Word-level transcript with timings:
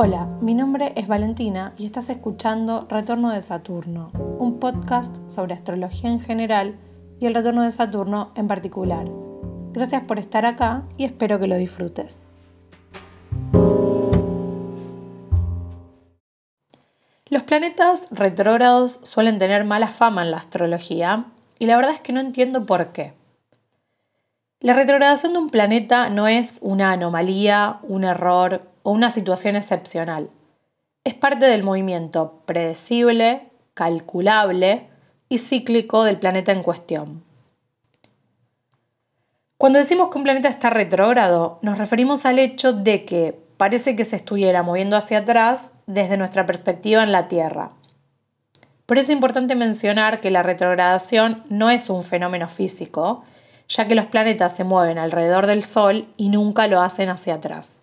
Hola, 0.00 0.28
mi 0.40 0.54
nombre 0.54 0.92
es 0.94 1.08
Valentina 1.08 1.72
y 1.76 1.84
estás 1.84 2.08
escuchando 2.08 2.86
Retorno 2.88 3.32
de 3.32 3.40
Saturno, 3.40 4.12
un 4.38 4.60
podcast 4.60 5.16
sobre 5.28 5.54
astrología 5.54 6.08
en 6.08 6.20
general 6.20 6.76
y 7.18 7.26
el 7.26 7.34
retorno 7.34 7.64
de 7.64 7.72
Saturno 7.72 8.30
en 8.36 8.46
particular. 8.46 9.08
Gracias 9.72 10.04
por 10.04 10.20
estar 10.20 10.46
acá 10.46 10.84
y 10.96 11.04
espero 11.04 11.40
que 11.40 11.48
lo 11.48 11.56
disfrutes. 11.56 12.28
Los 17.28 17.42
planetas 17.42 18.06
retrógrados 18.12 19.00
suelen 19.02 19.38
tener 19.40 19.64
mala 19.64 19.88
fama 19.88 20.22
en 20.22 20.30
la 20.30 20.36
astrología 20.36 21.24
y 21.58 21.66
la 21.66 21.74
verdad 21.74 21.94
es 21.94 22.00
que 22.00 22.12
no 22.12 22.20
entiendo 22.20 22.66
por 22.66 22.92
qué. 22.92 23.14
La 24.60 24.74
retrogradación 24.74 25.32
de 25.32 25.40
un 25.40 25.50
planeta 25.50 26.08
no 26.08 26.28
es 26.28 26.60
una 26.62 26.92
anomalía, 26.92 27.80
un 27.82 28.04
error 28.04 28.62
o 28.82 28.92
una 28.92 29.10
situación 29.10 29.56
excepcional. 29.56 30.30
Es 31.04 31.14
parte 31.14 31.46
del 31.46 31.62
movimiento 31.62 32.42
predecible, 32.46 33.48
calculable 33.74 34.88
y 35.28 35.38
cíclico 35.38 36.04
del 36.04 36.18
planeta 36.18 36.52
en 36.52 36.62
cuestión. 36.62 37.24
Cuando 39.56 39.78
decimos 39.78 40.08
que 40.08 40.18
un 40.18 40.24
planeta 40.24 40.48
está 40.48 40.70
retrógrado, 40.70 41.58
nos 41.62 41.78
referimos 41.78 42.24
al 42.26 42.38
hecho 42.38 42.72
de 42.72 43.04
que 43.04 43.38
parece 43.56 43.96
que 43.96 44.04
se 44.04 44.16
estuviera 44.16 44.62
moviendo 44.62 44.96
hacia 44.96 45.18
atrás 45.18 45.72
desde 45.86 46.16
nuestra 46.16 46.46
perspectiva 46.46 47.02
en 47.02 47.10
la 47.10 47.26
Tierra. 47.26 47.72
Por 48.86 48.98
eso 48.98 49.06
es 49.06 49.16
importante 49.16 49.54
mencionar 49.54 50.20
que 50.20 50.30
la 50.30 50.42
retrogradación 50.42 51.42
no 51.50 51.70
es 51.70 51.90
un 51.90 52.02
fenómeno 52.02 52.48
físico, 52.48 53.24
ya 53.68 53.86
que 53.86 53.94
los 53.94 54.06
planetas 54.06 54.56
se 54.56 54.64
mueven 54.64 54.96
alrededor 54.96 55.46
del 55.46 55.64
Sol 55.64 56.06
y 56.16 56.30
nunca 56.30 56.68
lo 56.68 56.80
hacen 56.80 57.10
hacia 57.10 57.34
atrás. 57.34 57.82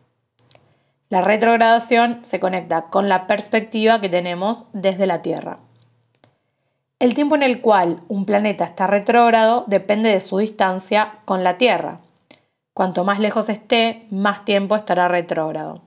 La 1.16 1.22
retrogradación 1.22 2.20
se 2.26 2.42
conecta 2.42 2.90
con 2.90 3.08
la 3.08 3.26
perspectiva 3.26 4.02
que 4.02 4.10
tenemos 4.10 4.66
desde 4.74 5.08
la 5.08 5.22
Tierra. 5.22 5.60
El 7.00 7.14
tiempo 7.14 7.36
en 7.36 7.44
el 7.44 7.62
cual 7.62 8.02
un 8.10 8.26
planeta 8.26 8.66
está 8.66 8.86
retrógrado 8.86 9.64
depende 9.66 10.10
de 10.10 10.20
su 10.20 10.40
distancia 10.40 11.20
con 11.24 11.42
la 11.42 11.58
Tierra. 11.58 12.02
Cuanto 12.74 13.06
más 13.06 13.20
lejos 13.20 13.48
esté, 13.48 14.08
más 14.12 14.44
tiempo 14.44 14.76
estará 14.76 15.08
retrógrado. 15.08 15.84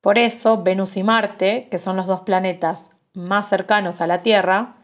Por 0.00 0.18
eso, 0.18 0.64
Venus 0.64 0.96
y 0.96 1.04
Marte, 1.04 1.68
que 1.70 1.78
son 1.78 1.94
los 1.94 2.08
dos 2.08 2.22
planetas 2.22 2.90
más 3.12 3.48
cercanos 3.48 4.00
a 4.00 4.08
la 4.08 4.22
Tierra, 4.22 4.74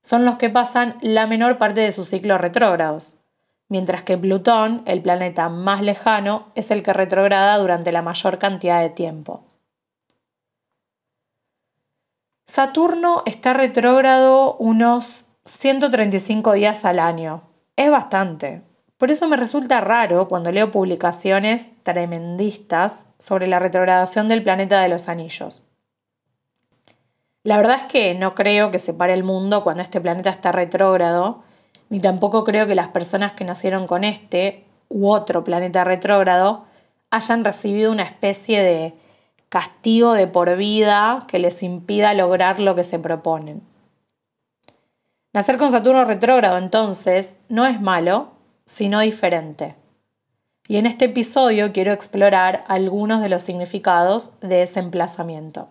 son 0.00 0.24
los 0.24 0.36
que 0.36 0.48
pasan 0.48 0.96
la 1.00 1.26
menor 1.26 1.58
parte 1.58 1.80
de 1.80 1.90
sus 1.90 2.08
ciclos 2.08 2.40
retrógrados, 2.40 3.19
mientras 3.70 4.02
que 4.02 4.18
Plutón, 4.18 4.82
el 4.84 5.00
planeta 5.00 5.48
más 5.48 5.80
lejano, 5.80 6.48
es 6.54 6.70
el 6.70 6.82
que 6.82 6.92
retrograda 6.92 7.56
durante 7.56 7.92
la 7.92 8.02
mayor 8.02 8.38
cantidad 8.38 8.82
de 8.82 8.90
tiempo. 8.90 9.44
Saturno 12.46 13.22
está 13.26 13.52
retrógrado 13.54 14.56
unos 14.56 15.24
135 15.44 16.52
días 16.52 16.84
al 16.84 16.98
año. 16.98 17.42
Es 17.76 17.90
bastante. 17.90 18.62
Por 18.98 19.10
eso 19.10 19.28
me 19.28 19.36
resulta 19.36 19.80
raro 19.80 20.26
cuando 20.28 20.50
leo 20.50 20.72
publicaciones 20.72 21.70
tremendistas 21.84 23.06
sobre 23.18 23.46
la 23.46 23.60
retrogradación 23.60 24.26
del 24.26 24.42
planeta 24.42 24.82
de 24.82 24.88
los 24.88 25.08
anillos. 25.08 25.62
La 27.44 27.56
verdad 27.56 27.76
es 27.76 27.82
que 27.84 28.14
no 28.14 28.34
creo 28.34 28.70
que 28.70 28.80
se 28.80 28.92
pare 28.92 29.14
el 29.14 29.22
mundo 29.22 29.62
cuando 29.62 29.82
este 29.82 30.00
planeta 30.00 30.28
está 30.28 30.50
retrógrado, 30.52 31.44
ni 31.90 32.00
tampoco 32.00 32.44
creo 32.44 32.66
que 32.66 32.74
las 32.74 32.88
personas 32.88 33.32
que 33.32 33.44
nacieron 33.44 33.86
con 33.86 34.04
este 34.04 34.64
u 34.88 35.10
otro 35.10 35.44
planeta 35.44 35.84
retrógrado 35.84 36.64
hayan 37.10 37.44
recibido 37.44 37.92
una 37.92 38.04
especie 38.04 38.62
de 38.62 38.94
castigo 39.48 40.12
de 40.14 40.28
por 40.28 40.56
vida 40.56 41.26
que 41.28 41.40
les 41.40 41.62
impida 41.62 42.14
lograr 42.14 42.60
lo 42.60 42.76
que 42.76 42.84
se 42.84 43.00
proponen. 43.00 43.62
Nacer 45.32 45.58
con 45.58 45.70
Saturno 45.70 46.04
retrógrado 46.04 46.56
entonces 46.56 47.36
no 47.48 47.66
es 47.66 47.80
malo, 47.80 48.32
sino 48.64 49.00
diferente. 49.00 49.74
Y 50.68 50.76
en 50.76 50.86
este 50.86 51.06
episodio 51.06 51.72
quiero 51.72 51.92
explorar 51.92 52.64
algunos 52.68 53.20
de 53.20 53.28
los 53.28 53.42
significados 53.42 54.38
de 54.40 54.62
ese 54.62 54.78
emplazamiento. 54.78 55.68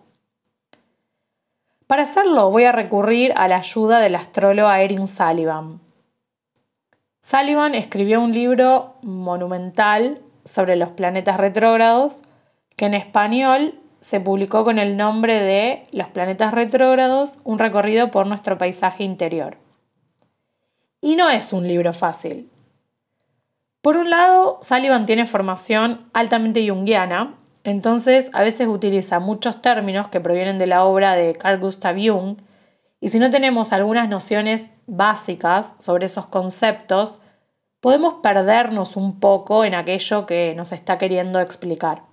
Para 1.88 2.04
hacerlo 2.04 2.52
voy 2.52 2.66
a 2.66 2.74
recurrir 2.74 3.34
a 3.38 3.48
la 3.48 3.58
ayuda 3.58 4.00
del 4.00 4.16
astrólogo 4.16 4.72
Erin 4.72 5.08
Sullivan, 5.08 5.80
Sullivan 7.22 7.76
escribió 7.76 8.22
un 8.22 8.34
libro 8.34 8.96
monumental 9.02 10.22
sobre 10.46 10.78
los 10.78 10.90
planetas 10.90 11.38
retrógrados 11.38 12.24
que 12.76 12.86
en 12.86 12.94
español 12.94 13.76
se 14.00 14.22
publicó 14.22 14.64
con 14.64 14.80
el 14.80 14.96
nombre 14.96 15.42
de 15.42 15.86
Los 15.92 16.08
planetas 16.08 16.54
retrógrados, 16.54 17.38
un 17.44 17.60
recorrido 17.60 18.10
por 18.10 18.26
nuestro 18.26 18.58
paisaje 18.58 19.04
interior. 19.04 19.58
Y 21.02 21.18
no 21.18 21.30
es 21.30 21.52
un 21.52 21.68
libro 21.68 21.92
fácil. 21.92 22.50
Por 23.82 23.98
un 23.98 24.10
lado, 24.10 24.60
Sullivan 24.62 25.06
tiene 25.06 25.26
formación 25.26 26.10
altamente 26.14 26.68
junguiana, 26.68 27.36
entonces 27.66 28.30
a 28.34 28.42
veces 28.42 28.68
utiliza 28.68 29.20
muchos 29.20 29.62
términos 29.62 30.08
que 30.08 30.22
provienen 30.22 30.58
de 30.58 30.68
la 30.68 30.86
obra 30.86 31.16
de 31.16 31.34
Carl 31.36 31.60
Gustav 31.60 31.96
Jung 31.98 32.38
y 33.02 33.10
si 33.10 33.20
no 33.20 33.30
tenemos 33.30 33.72
algunas 33.72 34.10
nociones 34.10 34.70
básicas 34.88 35.76
sobre 35.80 36.06
esos 36.06 36.28
conceptos, 36.28 37.20
podemos 37.80 38.16
perdernos 38.16 38.96
un 38.96 39.20
poco 39.20 39.64
en 39.64 39.74
aquello 39.74 40.26
que 40.26 40.54
nos 40.56 40.72
está 40.72 40.98
queriendo 40.98 41.40
explicar. 41.40 42.04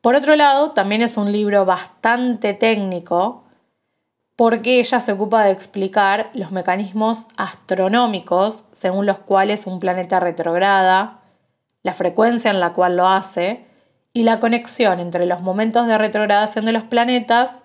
Por 0.00 0.14
otro 0.14 0.36
lado, 0.36 0.70
también 0.70 1.02
es 1.02 1.16
un 1.16 1.32
libro 1.32 1.64
bastante 1.64 2.54
técnico 2.54 3.44
porque 4.36 4.78
ella 4.78 5.00
se 5.00 5.12
ocupa 5.12 5.44
de 5.44 5.50
explicar 5.50 6.30
los 6.32 6.52
mecanismos 6.52 7.28
astronómicos 7.36 8.64
según 8.72 9.04
los 9.04 9.18
cuales 9.18 9.66
un 9.66 9.80
planeta 9.80 10.18
retrograda, 10.18 11.20
la 11.82 11.92
frecuencia 11.92 12.50
en 12.50 12.60
la 12.60 12.72
cual 12.72 12.96
lo 12.96 13.08
hace 13.08 13.66
y 14.14 14.22
la 14.22 14.40
conexión 14.40 15.00
entre 15.00 15.26
los 15.26 15.42
momentos 15.42 15.86
de 15.86 15.98
retrogradación 15.98 16.64
de 16.64 16.72
los 16.72 16.84
planetas 16.84 17.64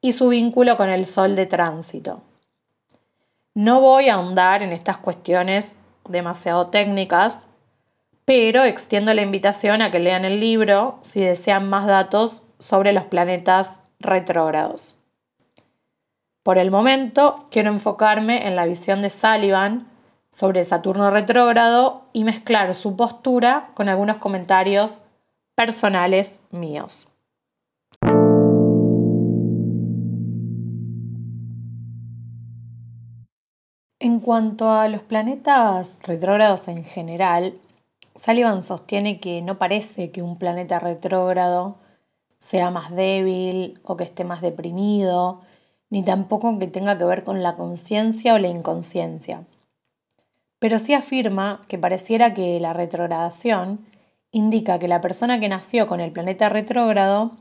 y 0.00 0.12
su 0.12 0.28
vínculo 0.28 0.76
con 0.76 0.88
el 0.88 1.06
Sol 1.06 1.36
de 1.36 1.46
tránsito. 1.46 2.22
No 3.54 3.80
voy 3.80 4.08
a 4.08 4.14
ahondar 4.14 4.62
en 4.62 4.72
estas 4.72 4.98
cuestiones 4.98 5.78
demasiado 6.08 6.68
técnicas, 6.68 7.48
pero 8.24 8.64
extiendo 8.64 9.12
la 9.12 9.22
invitación 9.22 9.82
a 9.82 9.90
que 9.90 9.98
lean 9.98 10.24
el 10.24 10.40
libro 10.40 10.98
si 11.02 11.20
desean 11.20 11.68
más 11.68 11.86
datos 11.86 12.44
sobre 12.58 12.92
los 12.92 13.04
planetas 13.04 13.82
retrógrados. 13.98 14.96
Por 16.42 16.56
el 16.56 16.70
momento, 16.70 17.46
quiero 17.50 17.70
enfocarme 17.70 18.46
en 18.46 18.56
la 18.56 18.66
visión 18.66 19.02
de 19.02 19.10
Sullivan 19.10 19.88
sobre 20.30 20.64
Saturno 20.64 21.10
retrógrado 21.10 22.04
y 22.12 22.24
mezclar 22.24 22.74
su 22.74 22.96
postura 22.96 23.70
con 23.74 23.88
algunos 23.88 24.18
comentarios 24.18 25.04
personales 25.54 26.40
míos. 26.50 27.09
En 34.02 34.20
cuanto 34.20 34.70
a 34.70 34.88
los 34.88 35.02
planetas 35.02 35.94
retrógrados 36.02 36.68
en 36.68 36.84
general, 36.84 37.58
Sullivan 38.14 38.62
sostiene 38.62 39.20
que 39.20 39.42
no 39.42 39.58
parece 39.58 40.10
que 40.10 40.22
un 40.22 40.38
planeta 40.38 40.78
retrógrado 40.78 41.76
sea 42.38 42.70
más 42.70 42.96
débil 42.96 43.78
o 43.84 43.98
que 43.98 44.04
esté 44.04 44.24
más 44.24 44.40
deprimido, 44.40 45.42
ni 45.90 46.02
tampoco 46.02 46.58
que 46.58 46.66
tenga 46.66 46.96
que 46.96 47.04
ver 47.04 47.24
con 47.24 47.42
la 47.42 47.56
conciencia 47.56 48.32
o 48.32 48.38
la 48.38 48.48
inconsciencia. 48.48 49.44
Pero 50.58 50.78
sí 50.78 50.94
afirma 50.94 51.60
que 51.68 51.76
pareciera 51.76 52.32
que 52.32 52.58
la 52.58 52.72
retrogradación 52.72 53.84
indica 54.32 54.78
que 54.78 54.88
la 54.88 55.02
persona 55.02 55.40
que 55.40 55.50
nació 55.50 55.86
con 55.86 56.00
el 56.00 56.10
planeta 56.10 56.48
retrógrado 56.48 57.32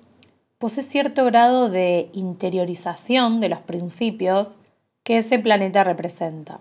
posee 0.57 0.83
cierto 0.83 1.23
grado 1.23 1.69
de 1.69 2.09
interiorización 2.11 3.39
de 3.39 3.47
los 3.47 3.61
principios 3.61 4.57
que 5.09 5.17
ese 5.17 5.39
planeta 5.39 5.83
representa. 5.83 6.59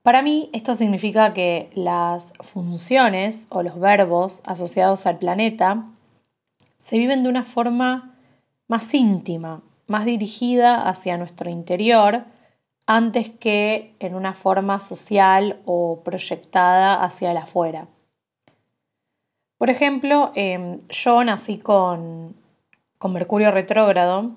Para 0.00 0.22
mí 0.22 0.48
esto 0.54 0.72
significa 0.72 1.34
que 1.34 1.68
las 1.74 2.32
funciones 2.40 3.48
o 3.50 3.62
los 3.62 3.78
verbos 3.78 4.40
asociados 4.46 5.04
al 5.04 5.18
planeta 5.18 5.84
se 6.78 6.96
viven 6.96 7.22
de 7.22 7.28
una 7.28 7.44
forma 7.44 8.14
más 8.66 8.94
íntima, 8.94 9.60
más 9.88 10.06
dirigida 10.06 10.88
hacia 10.88 11.18
nuestro 11.18 11.50
interior, 11.50 12.24
antes 12.86 13.28
que 13.36 13.94
en 13.98 14.14
una 14.14 14.32
forma 14.32 14.80
social 14.80 15.60
o 15.66 16.00
proyectada 16.02 17.04
hacia 17.04 17.30
el 17.32 17.36
afuera. 17.36 17.88
Por 19.58 19.68
ejemplo, 19.68 20.32
em, 20.34 20.80
yo 20.88 21.22
nací 21.24 21.58
con, 21.58 22.34
con 22.96 23.12
Mercurio 23.12 23.50
retrógrado 23.50 24.32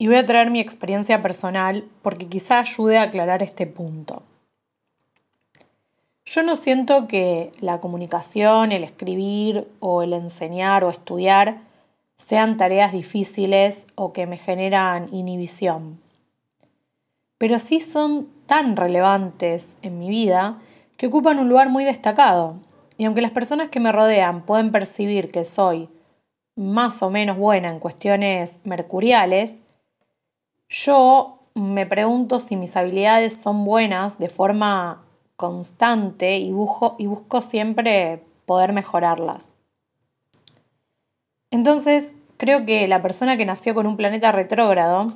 y 0.00 0.06
voy 0.06 0.16
a 0.16 0.24
traer 0.24 0.50
mi 0.50 0.60
experiencia 0.60 1.20
personal 1.20 1.84
porque 2.00 2.26
quizá 2.26 2.60
ayude 2.60 2.96
a 2.96 3.02
aclarar 3.02 3.42
este 3.42 3.66
punto. 3.66 4.22
Yo 6.24 6.42
no 6.42 6.56
siento 6.56 7.06
que 7.06 7.52
la 7.60 7.80
comunicación, 7.80 8.72
el 8.72 8.82
escribir 8.82 9.68
o 9.78 10.02
el 10.02 10.14
enseñar 10.14 10.84
o 10.84 10.90
estudiar 10.90 11.58
sean 12.16 12.56
tareas 12.56 12.92
difíciles 12.92 13.86
o 13.94 14.14
que 14.14 14.26
me 14.26 14.38
generan 14.38 15.12
inhibición. 15.12 16.00
Pero 17.36 17.58
sí 17.58 17.78
son 17.78 18.26
tan 18.46 18.76
relevantes 18.76 19.76
en 19.82 19.98
mi 19.98 20.08
vida 20.08 20.60
que 20.96 21.08
ocupan 21.08 21.38
un 21.38 21.50
lugar 21.50 21.68
muy 21.68 21.84
destacado. 21.84 22.56
Y 22.96 23.04
aunque 23.04 23.20
las 23.20 23.32
personas 23.32 23.68
que 23.68 23.80
me 23.80 23.92
rodean 23.92 24.46
pueden 24.46 24.72
percibir 24.72 25.30
que 25.30 25.44
soy 25.44 25.90
más 26.56 27.02
o 27.02 27.10
menos 27.10 27.36
buena 27.36 27.68
en 27.68 27.80
cuestiones 27.80 28.60
mercuriales, 28.64 29.62
yo 30.70 31.40
me 31.54 31.84
pregunto 31.84 32.38
si 32.38 32.56
mis 32.56 32.76
habilidades 32.76 33.36
son 33.36 33.64
buenas 33.64 34.18
de 34.18 34.28
forma 34.28 35.02
constante 35.36 36.38
y 36.38 36.52
busco, 36.52 36.94
y 36.98 37.06
busco 37.06 37.42
siempre 37.42 38.24
poder 38.46 38.72
mejorarlas. 38.72 39.52
Entonces, 41.50 42.12
creo 42.36 42.64
que 42.64 42.86
la 42.86 43.02
persona 43.02 43.36
que 43.36 43.44
nació 43.44 43.74
con 43.74 43.86
un 43.86 43.96
planeta 43.96 44.32
retrógrado 44.32 45.12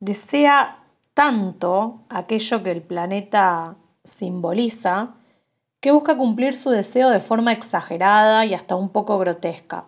desea 0.00 0.78
tanto 1.14 2.00
aquello 2.08 2.62
que 2.62 2.70
el 2.70 2.80
planeta 2.80 3.76
simboliza 4.02 5.10
que 5.80 5.92
busca 5.92 6.16
cumplir 6.16 6.54
su 6.54 6.70
deseo 6.70 7.10
de 7.10 7.20
forma 7.20 7.52
exagerada 7.52 8.46
y 8.46 8.54
hasta 8.54 8.76
un 8.76 8.88
poco 8.88 9.18
grotesca. 9.18 9.84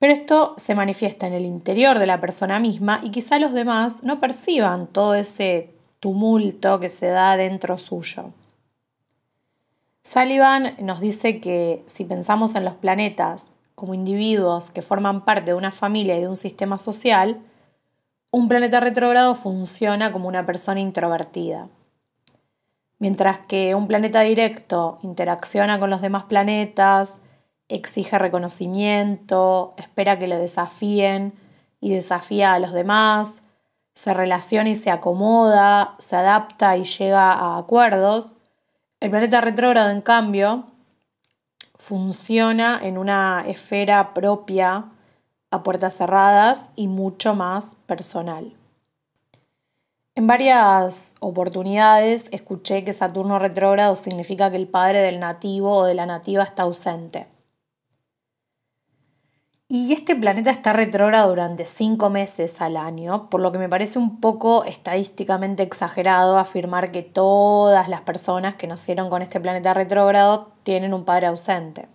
Pero 0.00 0.14
esto 0.14 0.54
se 0.56 0.74
manifiesta 0.74 1.26
en 1.26 1.34
el 1.34 1.44
interior 1.44 1.98
de 1.98 2.06
la 2.06 2.20
persona 2.20 2.58
misma 2.58 3.00
y 3.04 3.10
quizá 3.10 3.38
los 3.38 3.52
demás 3.52 4.02
no 4.02 4.18
perciban 4.18 4.86
todo 4.86 5.14
ese 5.14 5.74
tumulto 6.00 6.80
que 6.80 6.88
se 6.88 7.08
da 7.08 7.36
dentro 7.36 7.76
suyo. 7.76 8.32
Sullivan 10.02 10.74
nos 10.78 11.00
dice 11.00 11.38
que 11.38 11.84
si 11.84 12.06
pensamos 12.06 12.54
en 12.54 12.64
los 12.64 12.74
planetas 12.74 13.50
como 13.74 13.92
individuos 13.92 14.70
que 14.70 14.80
forman 14.80 15.26
parte 15.26 15.50
de 15.50 15.58
una 15.58 15.70
familia 15.70 16.16
y 16.16 16.22
de 16.22 16.28
un 16.28 16.36
sistema 16.36 16.78
social, 16.78 17.38
un 18.30 18.48
planeta 18.48 18.80
retrógrado 18.80 19.34
funciona 19.34 20.12
como 20.12 20.28
una 20.28 20.46
persona 20.46 20.80
introvertida. 20.80 21.68
Mientras 22.98 23.40
que 23.46 23.74
un 23.74 23.86
planeta 23.86 24.22
directo 24.22 24.98
interacciona 25.02 25.78
con 25.78 25.90
los 25.90 26.00
demás 26.00 26.24
planetas, 26.24 27.20
exige 27.70 28.18
reconocimiento, 28.18 29.74
espera 29.76 30.18
que 30.18 30.26
le 30.26 30.36
desafíen 30.36 31.32
y 31.80 31.90
desafía 31.94 32.52
a 32.52 32.58
los 32.58 32.72
demás, 32.72 33.42
se 33.94 34.14
relaciona 34.14 34.70
y 34.70 34.74
se 34.74 34.90
acomoda, 34.90 35.94
se 35.98 36.16
adapta 36.16 36.76
y 36.76 36.84
llega 36.84 37.32
a 37.32 37.58
acuerdos. 37.58 38.36
El 39.00 39.10
planeta 39.10 39.40
retrógrado, 39.40 39.90
en 39.90 40.00
cambio, 40.00 40.64
funciona 41.76 42.78
en 42.82 42.98
una 42.98 43.44
esfera 43.46 44.12
propia, 44.14 44.84
a 45.50 45.62
puertas 45.62 45.96
cerradas 45.96 46.70
y 46.76 46.86
mucho 46.86 47.34
más 47.34 47.74
personal. 47.86 48.54
En 50.14 50.26
varias 50.26 51.14
oportunidades 51.20 52.28
escuché 52.30 52.84
que 52.84 52.92
Saturno 52.92 53.38
retrógrado 53.38 53.94
significa 53.94 54.50
que 54.50 54.56
el 54.56 54.68
padre 54.68 55.02
del 55.02 55.18
nativo 55.18 55.76
o 55.78 55.84
de 55.84 55.94
la 55.94 56.06
nativa 56.06 56.44
está 56.44 56.64
ausente. 56.64 57.26
Y 59.72 59.92
este 59.92 60.16
planeta 60.16 60.50
está 60.50 60.72
retrógrado 60.72 61.28
durante 61.28 61.64
cinco 61.64 62.10
meses 62.10 62.60
al 62.60 62.76
año, 62.76 63.30
por 63.30 63.40
lo 63.40 63.52
que 63.52 63.58
me 63.58 63.68
parece 63.68 64.00
un 64.00 64.20
poco 64.20 64.64
estadísticamente 64.64 65.62
exagerado 65.62 66.40
afirmar 66.40 66.90
que 66.90 67.04
todas 67.04 67.88
las 67.88 68.00
personas 68.00 68.56
que 68.56 68.66
nacieron 68.66 69.08
con 69.10 69.22
este 69.22 69.38
planeta 69.38 69.72
retrógrado 69.72 70.50
tienen 70.64 70.92
un 70.92 71.04
padre 71.04 71.28
ausente. 71.28 71.86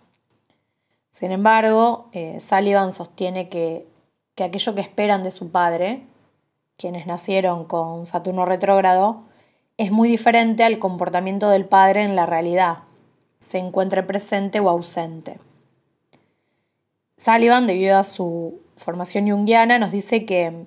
Sin 1.11 1.33
embargo, 1.33 2.07
eh, 2.13 2.39
Sullivan 2.39 2.93
sostiene 2.93 3.49
que, 3.49 3.85
que 4.35 4.45
aquello 4.45 4.73
que 4.73 4.79
esperan 4.79 5.23
de 5.23 5.31
su 5.31 5.51
padre, 5.51 6.05
quienes 6.77 7.07
nacieron 7.07 7.65
con 7.65 8.05
Saturno 8.05 8.45
retrógrado, 8.45 9.23
es 9.75 9.91
muy 9.91 10.07
diferente 10.07 10.63
al 10.63 10.79
comportamiento 10.79 11.49
del 11.49 11.65
padre 11.65 12.03
en 12.03 12.15
la 12.15 12.25
realidad, 12.25 12.83
se 13.39 13.57
encuentre 13.57 14.01
presente 14.01 14.61
o 14.61 14.69
ausente. 14.69 15.39
Sullivan, 17.17 17.65
debido 17.65 17.97
a 17.97 18.03
su 18.03 18.61
formación 18.77 19.29
junguiana, 19.29 19.79
nos 19.79 19.91
dice 19.91 20.25
que 20.25 20.65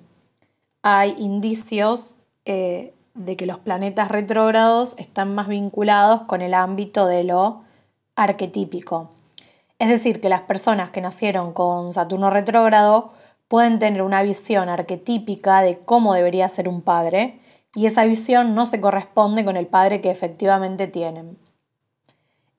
hay 0.81 1.15
indicios 1.17 2.15
eh, 2.45 2.93
de 3.13 3.37
que 3.37 3.45
los 3.45 3.59
planetas 3.59 4.09
retrógrados 4.09 4.95
están 4.97 5.35
más 5.35 5.47
vinculados 5.47 6.21
con 6.21 6.41
el 6.41 6.53
ámbito 6.53 7.05
de 7.05 7.23
lo 7.23 7.63
arquetípico. 8.15 9.11
Es 9.77 9.89
decir, 9.89 10.19
que 10.21 10.29
las 10.29 10.41
personas 10.41 10.91
que 10.91 11.01
nacieron 11.01 11.53
con 11.53 11.93
Saturno 11.93 12.29
retrógrado 12.29 13.13
pueden 13.47 13.79
tener 13.79 14.01
una 14.01 14.23
visión 14.23 14.69
arquetípica 14.69 15.61
de 15.61 15.79
cómo 15.79 16.13
debería 16.13 16.47
ser 16.49 16.67
un 16.67 16.81
padre 16.81 17.39
y 17.75 17.85
esa 17.85 18.05
visión 18.05 18.55
no 18.55 18.65
se 18.65 18.81
corresponde 18.81 19.45
con 19.45 19.55
el 19.57 19.67
padre 19.67 20.01
que 20.01 20.11
efectivamente 20.11 20.87
tienen. 20.87 21.37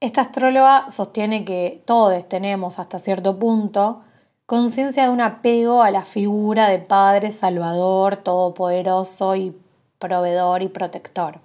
Esta 0.01 0.23
astróloga 0.23 0.89
sostiene 0.89 1.45
que 1.45 1.83
todos 1.85 2.27
tenemos 2.27 2.79
hasta 2.79 2.99
cierto 2.99 3.39
punto 3.39 4.01
conciencia 4.47 5.03
de 5.05 5.11
un 5.11 5.21
apego 5.21 5.83
a 5.83 5.91
la 5.91 6.07
figura 6.07 6.71
de 6.71 6.79
Padre 6.79 7.33
Salvador, 7.33 8.17
Todopoderoso 8.17 9.37
y 9.37 9.55
proveedor 9.99 10.63
y 10.63 10.69
protector. 10.69 11.41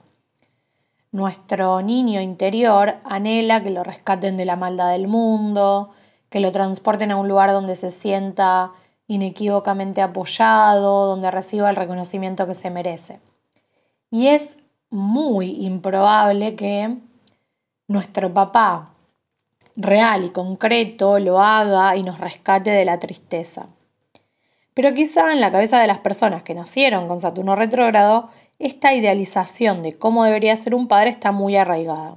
Nuestro 1.11 1.81
niño 1.81 2.21
interior 2.21 2.95
anhela 3.03 3.61
que 3.61 3.71
lo 3.71 3.83
rescaten 3.83 4.37
de 4.37 4.45
la 4.45 4.55
maldad 4.55 4.91
del 4.91 5.09
mundo, 5.09 5.89
que 6.29 6.39
lo 6.39 6.53
transporten 6.53 7.11
a 7.11 7.17
un 7.17 7.27
lugar 7.27 7.51
donde 7.51 7.75
se 7.75 7.91
sienta 7.91 8.71
inequívocamente 9.07 10.01
apoyado, 10.01 11.07
donde 11.07 11.29
reciba 11.29 11.69
el 11.69 11.75
reconocimiento 11.75 12.47
que 12.47 12.53
se 12.53 12.69
merece. 12.69 13.19
Y 14.11 14.27
es 14.27 14.57
muy 14.89 15.65
improbable 15.65 16.55
que 16.55 16.97
nuestro 17.87 18.33
papá 18.33 18.91
real 19.75 20.23
y 20.23 20.29
concreto 20.29 21.19
lo 21.19 21.39
haga 21.39 21.95
y 21.95 22.03
nos 22.03 22.19
rescate 22.19 22.71
de 22.71 22.85
la 22.85 22.99
tristeza. 22.99 23.67
Pero 24.73 24.93
quizá 24.93 25.31
en 25.31 25.41
la 25.41 25.51
cabeza 25.51 25.79
de 25.79 25.87
las 25.87 25.99
personas 25.99 26.43
que 26.43 26.53
nacieron 26.53 27.07
con 27.07 27.19
Saturno 27.19 27.55
retrógrado, 27.55 28.29
esta 28.59 28.93
idealización 28.93 29.83
de 29.83 29.97
cómo 29.97 30.23
debería 30.23 30.55
ser 30.55 30.75
un 30.75 30.87
padre 30.87 31.09
está 31.09 31.31
muy 31.31 31.55
arraigada. 31.55 32.15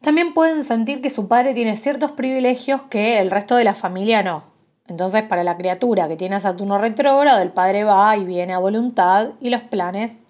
También 0.00 0.34
pueden 0.34 0.62
sentir 0.62 1.02
que 1.02 1.10
su 1.10 1.26
padre 1.26 1.52
tiene 1.52 1.76
ciertos 1.76 2.12
privilegios 2.12 2.82
que 2.82 3.18
el 3.18 3.30
resto 3.30 3.56
de 3.56 3.64
la 3.64 3.74
familia 3.74 4.22
no. 4.22 4.44
Entonces, 4.86 5.24
para 5.24 5.42
la 5.42 5.56
criatura 5.56 6.06
que 6.06 6.16
tiene 6.16 6.36
a 6.36 6.40
Saturno 6.40 6.78
retrógrado, 6.78 7.42
el 7.42 7.50
padre 7.50 7.84
va 7.84 8.16
y 8.16 8.24
viene 8.24 8.52
a 8.52 8.58
voluntad 8.58 9.30
y 9.40 9.50
los 9.50 9.62
planes 9.62 10.20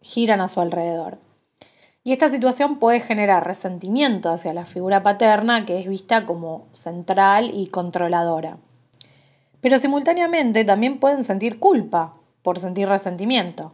giran 0.00 0.40
a 0.40 0.48
su 0.48 0.60
alrededor. 0.60 1.18
Y 2.06 2.12
esta 2.12 2.28
situación 2.28 2.76
puede 2.78 3.00
generar 3.00 3.46
resentimiento 3.46 4.30
hacia 4.30 4.52
la 4.52 4.66
figura 4.66 5.02
paterna 5.02 5.64
que 5.64 5.80
es 5.80 5.88
vista 5.88 6.26
como 6.26 6.66
central 6.72 7.50
y 7.54 7.68
controladora. 7.68 8.58
Pero 9.62 9.78
simultáneamente 9.78 10.66
también 10.66 11.00
pueden 11.00 11.24
sentir 11.24 11.58
culpa 11.58 12.14
por 12.42 12.58
sentir 12.58 12.88
resentimiento. 12.88 13.72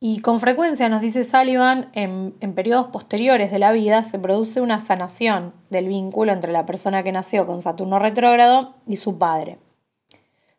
Y 0.00 0.20
con 0.20 0.40
frecuencia, 0.40 0.88
nos 0.88 1.02
dice 1.02 1.22
Sullivan, 1.22 1.90
en, 1.92 2.34
en, 2.40 2.54
periodos 2.54 2.86
posteriores 2.86 3.52
de 3.52 3.58
la 3.58 3.70
vida 3.70 4.02
se 4.02 4.18
produce 4.18 4.62
una 4.62 4.80
sanación 4.80 5.52
del 5.68 5.86
vínculo 5.86 6.32
entre 6.32 6.50
la 6.50 6.66
persona 6.66 7.02
que 7.02 7.12
nació 7.12 7.46
con 7.46 7.60
Saturno 7.60 7.98
retrógrado 7.98 8.74
y 8.86 8.96
su 8.96 9.18
padre. 9.18 9.58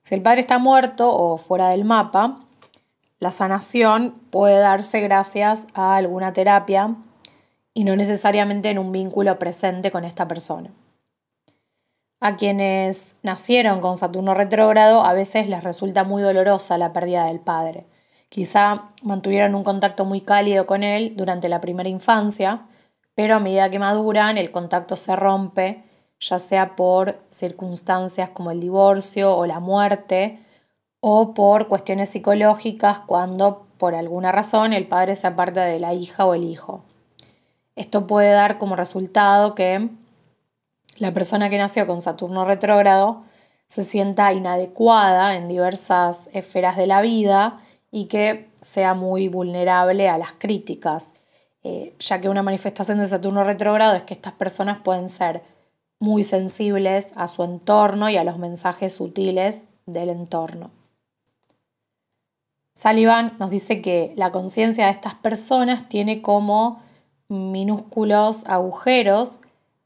Si 0.04 0.16
el 0.16 0.22
padre 0.22 0.42
está 0.42 0.60
muerto 0.60 1.14
o 1.14 1.38
fuera 1.38 1.70
del 1.70 1.84
mapa, 1.84 2.46
la 3.24 3.32
sanación 3.32 4.16
puede 4.32 4.60
darse 4.60 5.00
gracias 5.00 5.66
a 5.74 5.96
alguna 5.96 6.34
terapia 6.34 6.94
y 7.74 7.86
no 7.86 7.96
necesariamente 7.96 8.70
en 8.70 8.78
un 8.78 8.92
vínculo 8.92 9.40
presente 9.40 9.92
con 9.92 10.04
esta 10.04 10.28
persona. 10.28 10.72
A 12.20 12.36
quienes 12.36 13.16
nacieron 13.24 13.80
con 13.80 13.96
Saturno 13.96 14.34
retrógrado 14.34 15.06
a 15.06 15.14
veces 15.14 15.48
les 15.48 15.64
resulta 15.64 16.04
muy 16.04 16.22
dolorosa 16.22 16.78
la 16.78 16.92
pérdida 16.92 17.28
del 17.28 17.40
padre. 17.40 17.86
Quizá 18.28 18.90
mantuvieron 19.04 19.56
un 19.56 19.64
contacto 19.64 20.04
muy 20.04 20.20
cálido 20.20 20.66
con 20.66 20.84
él 20.84 21.14
durante 21.16 21.48
la 21.48 21.62
primera 21.62 21.88
infancia, 21.88 22.64
pero 23.16 23.36
a 23.36 23.40
medida 23.40 23.70
que 23.70 23.80
maduran 23.80 24.38
el 24.38 24.52
contacto 24.52 24.98
se 24.98 25.16
rompe, 25.16 25.86
ya 26.20 26.40
sea 26.40 26.76
por 26.76 27.22
circunstancias 27.30 28.32
como 28.32 28.52
el 28.52 28.60
divorcio 28.60 29.34
o 29.34 29.46
la 29.46 29.62
muerte, 29.62 30.43
o 31.06 31.34
por 31.34 31.68
cuestiones 31.68 32.12
psicológicas 32.12 33.02
cuando 33.02 33.66
por 33.78 33.94
alguna 33.94 34.32
razón 34.32 34.72
el 34.72 34.88
padre 34.88 35.18
se 35.18 35.28
aparta 35.28 35.66
de 35.66 35.78
la 35.78 35.94
hija 35.94 36.26
o 36.26 36.34
el 36.34 36.46
hijo. 36.46 36.86
Esto 37.76 38.08
puede 38.08 38.32
dar 38.32 38.58
como 38.58 38.78
resultado 38.78 39.54
que 39.54 39.90
la 40.96 41.14
persona 41.14 41.50
que 41.50 41.58
nació 41.58 41.86
con 41.88 42.00
Saturno 42.00 42.46
retrógrado 42.46 43.24
se 43.68 43.84
sienta 43.84 44.32
inadecuada 44.32 45.36
en 45.36 45.50
diversas 45.50 46.30
esferas 46.32 46.78
de 46.78 46.88
la 46.88 47.02
vida 47.02 47.60
y 47.92 48.06
que 48.06 48.48
sea 48.62 48.94
muy 48.94 49.28
vulnerable 49.28 50.08
a 50.08 50.18
las 50.18 50.32
críticas. 50.32 51.12
eh, 51.64 51.94
ya 52.00 52.22
que 52.22 52.30
una 52.30 52.44
manifestación 52.44 53.00
de 53.00 53.08
Saturno 53.08 53.44
retrógrado 53.44 53.94
es 53.94 54.04
que 54.04 54.14
estas 54.14 54.34
personas 54.34 54.80
pueden 54.82 55.10
ser 55.10 55.42
muy 56.00 56.24
sensibles 56.24 57.12
a 57.18 57.28
su 57.28 57.44
entorno 57.44 58.10
y 58.10 58.16
a 58.16 58.24
los 58.24 58.38
mensajes 58.38 58.94
sutiles 58.94 59.66
del 59.86 60.10
entorno. 60.10 60.83
Sullivan 62.76 63.34
nos 63.40 63.52
dice 63.52 63.82
que 63.82 64.14
la 64.16 64.32
conciencia 64.32 64.86
de 64.86 64.92
estas 64.92 65.16
personas 65.16 65.88
tiene 65.90 66.22
como 66.22 66.82
minúsculos 67.30 68.46
agujeros 68.46 69.40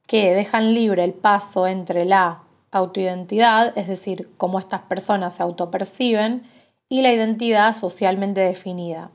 que 0.07 0.33
dejan 0.33 0.73
libre 0.73 1.03
el 1.03 1.13
paso 1.13 1.67
entre 1.67 2.05
la 2.05 2.43
autoidentidad, 2.71 3.77
es 3.77 3.87
decir, 3.87 4.29
cómo 4.37 4.59
estas 4.59 4.81
personas 4.81 5.35
se 5.35 5.43
autoperciben, 5.43 6.43
y 6.89 7.01
la 7.01 7.11
identidad 7.11 7.73
socialmente 7.73 8.39
definida. 8.39 9.11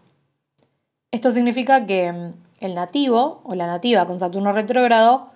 Esto 1.11 1.31
significa 1.31 1.87
que 1.87 2.13
mm, 2.13 2.33
el 2.61 2.75
nativo 2.75 3.41
o 3.45 3.55
la 3.55 3.67
nativa 3.67 4.07
con 4.07 4.19
Saturno 4.19 4.53
retrógrado 4.53 5.31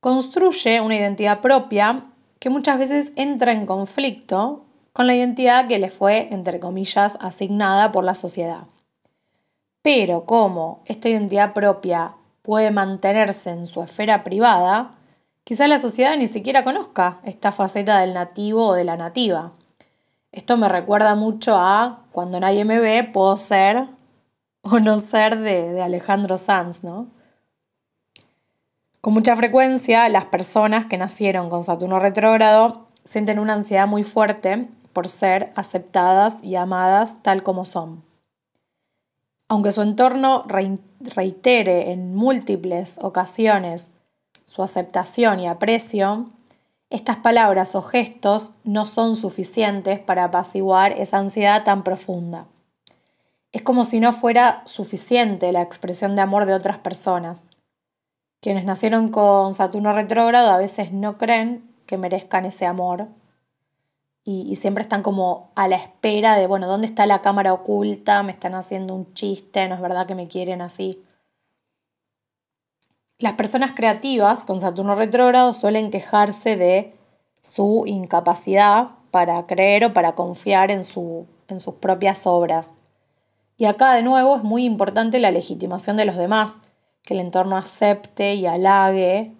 construye 0.00 0.80
una 0.80 0.96
identidad 0.96 1.40
propia 1.40 2.04
que 2.40 2.50
muchas 2.50 2.78
veces 2.78 3.12
entra 3.16 3.52
en 3.52 3.66
conflicto 3.66 4.65
con 4.96 5.06
la 5.06 5.14
identidad 5.14 5.68
que 5.68 5.78
le 5.78 5.90
fue, 5.90 6.28
entre 6.32 6.58
comillas, 6.58 7.18
asignada 7.20 7.92
por 7.92 8.02
la 8.02 8.14
sociedad. 8.14 8.62
Pero 9.82 10.24
como 10.24 10.80
esta 10.86 11.10
identidad 11.10 11.52
propia 11.52 12.14
puede 12.40 12.70
mantenerse 12.70 13.50
en 13.50 13.66
su 13.66 13.82
esfera 13.82 14.24
privada, 14.24 14.94
quizá 15.44 15.68
la 15.68 15.78
sociedad 15.78 16.16
ni 16.16 16.26
siquiera 16.26 16.64
conozca 16.64 17.20
esta 17.24 17.52
faceta 17.52 17.98
del 17.98 18.14
nativo 18.14 18.68
o 18.68 18.72
de 18.72 18.84
la 18.84 18.96
nativa. 18.96 19.52
Esto 20.32 20.56
me 20.56 20.66
recuerda 20.66 21.14
mucho 21.14 21.56
a 21.58 22.04
cuando 22.10 22.40
nadie 22.40 22.64
me 22.64 22.78
ve, 22.78 23.04
puedo 23.04 23.36
ser 23.36 23.88
o 24.62 24.78
no 24.78 24.96
ser 24.96 25.40
de, 25.40 25.74
de 25.74 25.82
Alejandro 25.82 26.38
Sanz, 26.38 26.82
¿no? 26.82 27.08
Con 29.02 29.12
mucha 29.12 29.36
frecuencia, 29.36 30.08
las 30.08 30.24
personas 30.24 30.86
que 30.86 30.96
nacieron 30.96 31.50
con 31.50 31.64
Saturno 31.64 32.00
retrógrado 32.00 32.86
sienten 33.04 33.38
una 33.38 33.52
ansiedad 33.52 33.86
muy 33.86 34.02
fuerte 34.02 34.70
por 34.96 35.08
ser 35.08 35.52
aceptadas 35.56 36.38
y 36.42 36.54
amadas 36.54 37.22
tal 37.22 37.42
como 37.42 37.66
son. 37.66 38.02
Aunque 39.46 39.70
su 39.70 39.82
entorno 39.82 40.46
reitere 40.46 41.92
en 41.92 42.14
múltiples 42.14 42.98
ocasiones 43.02 43.92
su 44.46 44.62
aceptación 44.62 45.38
y 45.38 45.48
aprecio, 45.48 46.30
estas 46.88 47.18
palabras 47.18 47.74
o 47.74 47.82
gestos 47.82 48.54
no 48.64 48.86
son 48.86 49.16
suficientes 49.16 50.00
para 50.00 50.24
apaciguar 50.24 50.92
esa 50.92 51.18
ansiedad 51.18 51.62
tan 51.62 51.82
profunda. 51.82 52.46
Es 53.52 53.60
como 53.60 53.84
si 53.84 54.00
no 54.00 54.14
fuera 54.14 54.62
suficiente 54.64 55.52
la 55.52 55.60
expresión 55.60 56.16
de 56.16 56.22
amor 56.22 56.46
de 56.46 56.54
otras 56.54 56.78
personas. 56.78 57.50
Quienes 58.40 58.64
nacieron 58.64 59.10
con 59.10 59.52
Saturno 59.52 59.92
retrógrado 59.92 60.50
a 60.52 60.56
veces 60.56 60.90
no 60.90 61.18
creen 61.18 61.70
que 61.84 61.98
merezcan 61.98 62.46
ese 62.46 62.64
amor 62.64 63.08
y, 64.28 64.56
siempre 64.56 64.82
están 64.82 65.04
como 65.04 65.52
a 65.54 65.68
la 65.68 65.76
espera 65.76 66.36
de, 66.36 66.48
bueno, 66.48 66.66
¿dónde 66.66 66.88
está 66.88 67.06
la 67.06 67.22
cámara 67.22 67.52
oculta? 67.52 68.24
Me 68.24 68.32
están 68.32 68.56
haciendo 68.56 68.92
un 68.92 69.14
chiste, 69.14 69.68
no 69.68 69.76
es 69.76 69.80
verdad 69.80 70.08
que 70.08 70.16
me 70.16 70.26
quieren 70.26 70.60
así. 70.62 71.04
Las 73.18 73.34
personas 73.34 73.70
creativas 73.76 74.42
con 74.42 74.60
Saturno 74.60 74.96
retrógrado 74.96 75.52
suelen 75.52 75.92
quejarse 75.92 76.56
de 76.56 76.96
su 77.40 77.84
incapacidad 77.86 78.88
para 79.12 79.46
creer 79.46 79.84
o 79.84 79.94
para 79.94 80.16
confiar 80.16 80.72
en, 80.72 80.82
su, 80.82 81.26
en 81.46 81.60
sus 81.60 81.74
propias 81.74 82.26
obras. 82.26 82.76
Y 83.56 83.66
acá 83.66 83.92
de 83.92 84.02
nuevo 84.02 84.34
es 84.34 84.42
muy 84.42 84.64
importante 84.64 85.20
la 85.20 85.30
legitimación 85.30 85.96
de 85.96 86.04
los 86.04 86.16
demás, 86.16 86.62
que 87.04 87.14
el 87.14 87.20
entorno 87.20 87.56
acepte 87.56 88.34
y 88.34 88.46
halague 88.46 89.36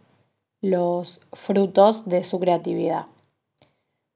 los 0.61 1.23
frutos 1.33 2.09
de 2.09 2.23
su 2.23 2.39
creatividad. 2.39 3.07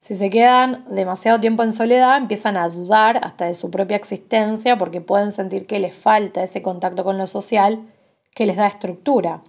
Si 0.00 0.14
se 0.14 0.30
quedan 0.30 0.86
demasiado 0.88 1.40
tiempo 1.40 1.62
en 1.62 1.72
soledad, 1.72 2.16
empiezan 2.16 2.56
a 2.56 2.70
dudar 2.70 3.20
hasta 3.22 3.44
de 3.44 3.52
su 3.52 3.70
propia 3.70 3.98
existencia 3.98 4.78
porque 4.78 5.02
pueden 5.02 5.30
sentir 5.30 5.66
que 5.66 5.78
les 5.78 5.94
falta 5.94 6.42
ese 6.42 6.62
contacto 6.62 7.04
con 7.04 7.18
lo 7.18 7.26
social 7.26 7.86
que 8.34 8.46
les 8.46 8.56
da 8.56 8.66
estructura. 8.66 9.42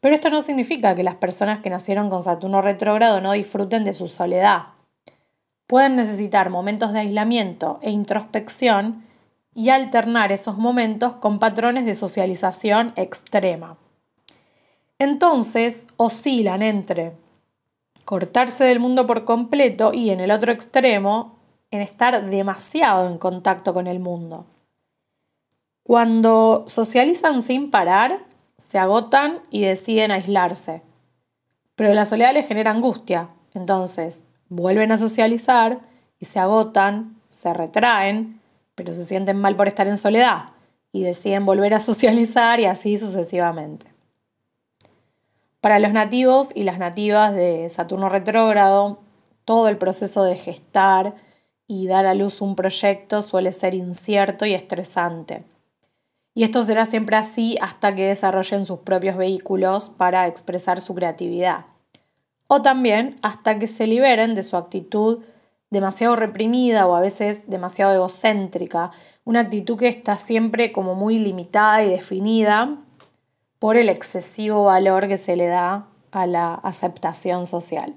Pero 0.00 0.14
esto 0.14 0.28
no 0.28 0.42
significa 0.42 0.94
que 0.94 1.02
las 1.02 1.14
personas 1.14 1.60
que 1.60 1.70
nacieron 1.70 2.10
con 2.10 2.20
Saturno 2.20 2.60
retrógrado 2.60 3.22
no 3.22 3.32
disfruten 3.32 3.82
de 3.84 3.94
su 3.94 4.08
soledad. 4.08 4.64
Pueden 5.66 5.96
necesitar 5.96 6.50
momentos 6.50 6.92
de 6.92 7.00
aislamiento 7.00 7.78
e 7.80 7.90
introspección 7.90 9.06
y 9.54 9.70
alternar 9.70 10.32
esos 10.32 10.58
momentos 10.58 11.14
con 11.14 11.38
patrones 11.38 11.86
de 11.86 11.94
socialización 11.94 12.92
extrema. 12.96 13.78
Entonces 14.98 15.88
oscilan 15.96 16.60
entre 16.60 17.12
cortarse 18.12 18.64
del 18.64 18.78
mundo 18.78 19.06
por 19.06 19.24
completo 19.24 19.94
y 19.94 20.10
en 20.10 20.20
el 20.20 20.32
otro 20.32 20.52
extremo 20.52 21.38
en 21.70 21.80
estar 21.80 22.28
demasiado 22.28 23.08
en 23.08 23.16
contacto 23.16 23.72
con 23.72 23.86
el 23.86 24.00
mundo. 24.00 24.44
Cuando 25.82 26.64
socializan 26.66 27.40
sin 27.40 27.70
parar, 27.70 28.18
se 28.58 28.78
agotan 28.78 29.38
y 29.48 29.62
deciden 29.62 30.10
aislarse. 30.10 30.82
Pero 31.74 31.94
la 31.94 32.04
soledad 32.04 32.34
les 32.34 32.46
genera 32.46 32.70
angustia, 32.70 33.30
entonces 33.54 34.26
vuelven 34.50 34.92
a 34.92 34.98
socializar 34.98 35.80
y 36.18 36.26
se 36.26 36.38
agotan, 36.38 37.16
se 37.30 37.54
retraen, 37.54 38.42
pero 38.74 38.92
se 38.92 39.06
sienten 39.06 39.38
mal 39.38 39.56
por 39.56 39.68
estar 39.68 39.88
en 39.88 39.96
soledad 39.96 40.50
y 40.92 41.02
deciden 41.02 41.46
volver 41.46 41.72
a 41.72 41.80
socializar 41.80 42.60
y 42.60 42.66
así 42.66 42.98
sucesivamente. 42.98 43.91
Para 45.62 45.78
los 45.78 45.92
nativos 45.92 46.48
y 46.56 46.64
las 46.64 46.80
nativas 46.80 47.32
de 47.36 47.70
Saturno 47.70 48.08
retrógrado, 48.08 48.98
todo 49.44 49.68
el 49.68 49.78
proceso 49.78 50.24
de 50.24 50.36
gestar 50.36 51.14
y 51.68 51.86
dar 51.86 52.04
a 52.04 52.14
luz 52.14 52.40
un 52.40 52.56
proyecto 52.56 53.22
suele 53.22 53.52
ser 53.52 53.72
incierto 53.76 54.44
y 54.44 54.54
estresante. 54.54 55.44
Y 56.34 56.42
esto 56.42 56.62
será 56.62 56.84
siempre 56.84 57.14
así 57.14 57.58
hasta 57.60 57.94
que 57.94 58.08
desarrollen 58.08 58.64
sus 58.64 58.80
propios 58.80 59.16
vehículos 59.16 59.88
para 59.88 60.26
expresar 60.26 60.80
su 60.80 60.96
creatividad. 60.96 61.66
O 62.48 62.60
también 62.60 63.20
hasta 63.22 63.60
que 63.60 63.68
se 63.68 63.86
liberen 63.86 64.34
de 64.34 64.42
su 64.42 64.56
actitud 64.56 65.22
demasiado 65.70 66.16
reprimida 66.16 66.88
o 66.88 66.96
a 66.96 67.00
veces 67.00 67.48
demasiado 67.48 67.94
egocéntrica, 67.94 68.90
una 69.22 69.40
actitud 69.40 69.78
que 69.78 69.86
está 69.86 70.18
siempre 70.18 70.72
como 70.72 70.96
muy 70.96 71.20
limitada 71.20 71.84
y 71.84 71.88
definida 71.88 72.78
por 73.62 73.76
el 73.76 73.88
excesivo 73.88 74.64
valor 74.64 75.06
que 75.06 75.16
se 75.16 75.36
le 75.36 75.46
da 75.46 75.86
a 76.10 76.26
la 76.26 76.52
aceptación 76.52 77.46
social. 77.46 77.94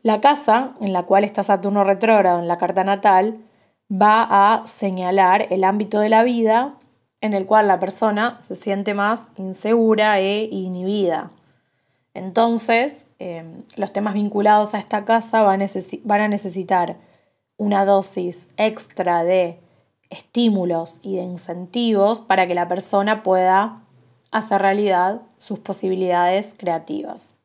La 0.00 0.22
casa 0.22 0.72
en 0.80 0.94
la 0.94 1.02
cual 1.02 1.24
está 1.24 1.42
Saturno 1.42 1.84
retrógrado 1.84 2.38
en 2.38 2.48
la 2.48 2.56
carta 2.56 2.84
natal 2.84 3.44
va 3.92 4.22
a 4.30 4.66
señalar 4.66 5.46
el 5.50 5.64
ámbito 5.64 6.00
de 6.00 6.08
la 6.08 6.22
vida 6.22 6.76
en 7.20 7.34
el 7.34 7.44
cual 7.44 7.68
la 7.68 7.78
persona 7.78 8.38
se 8.40 8.54
siente 8.54 8.94
más 8.94 9.26
insegura 9.36 10.20
e 10.20 10.44
inhibida. 10.44 11.30
Entonces, 12.14 13.08
em, 13.18 13.62
los 13.76 13.92
temas 13.92 14.14
vinculados 14.14 14.72
a 14.72 14.78
esta 14.78 15.04
casa 15.04 15.42
van 15.42 15.60
a 16.22 16.28
necesitar 16.28 16.96
una 17.58 17.84
dosis 17.84 18.48
extra 18.56 19.22
de 19.22 19.60
estímulos 20.10 21.00
y 21.02 21.16
de 21.16 21.22
incentivos 21.22 22.20
para 22.20 22.46
que 22.46 22.54
la 22.54 22.68
persona 22.68 23.22
pueda 23.22 23.82
hacer 24.30 24.60
realidad 24.60 25.22
sus 25.36 25.58
posibilidades 25.58 26.54
creativas. 26.56 27.36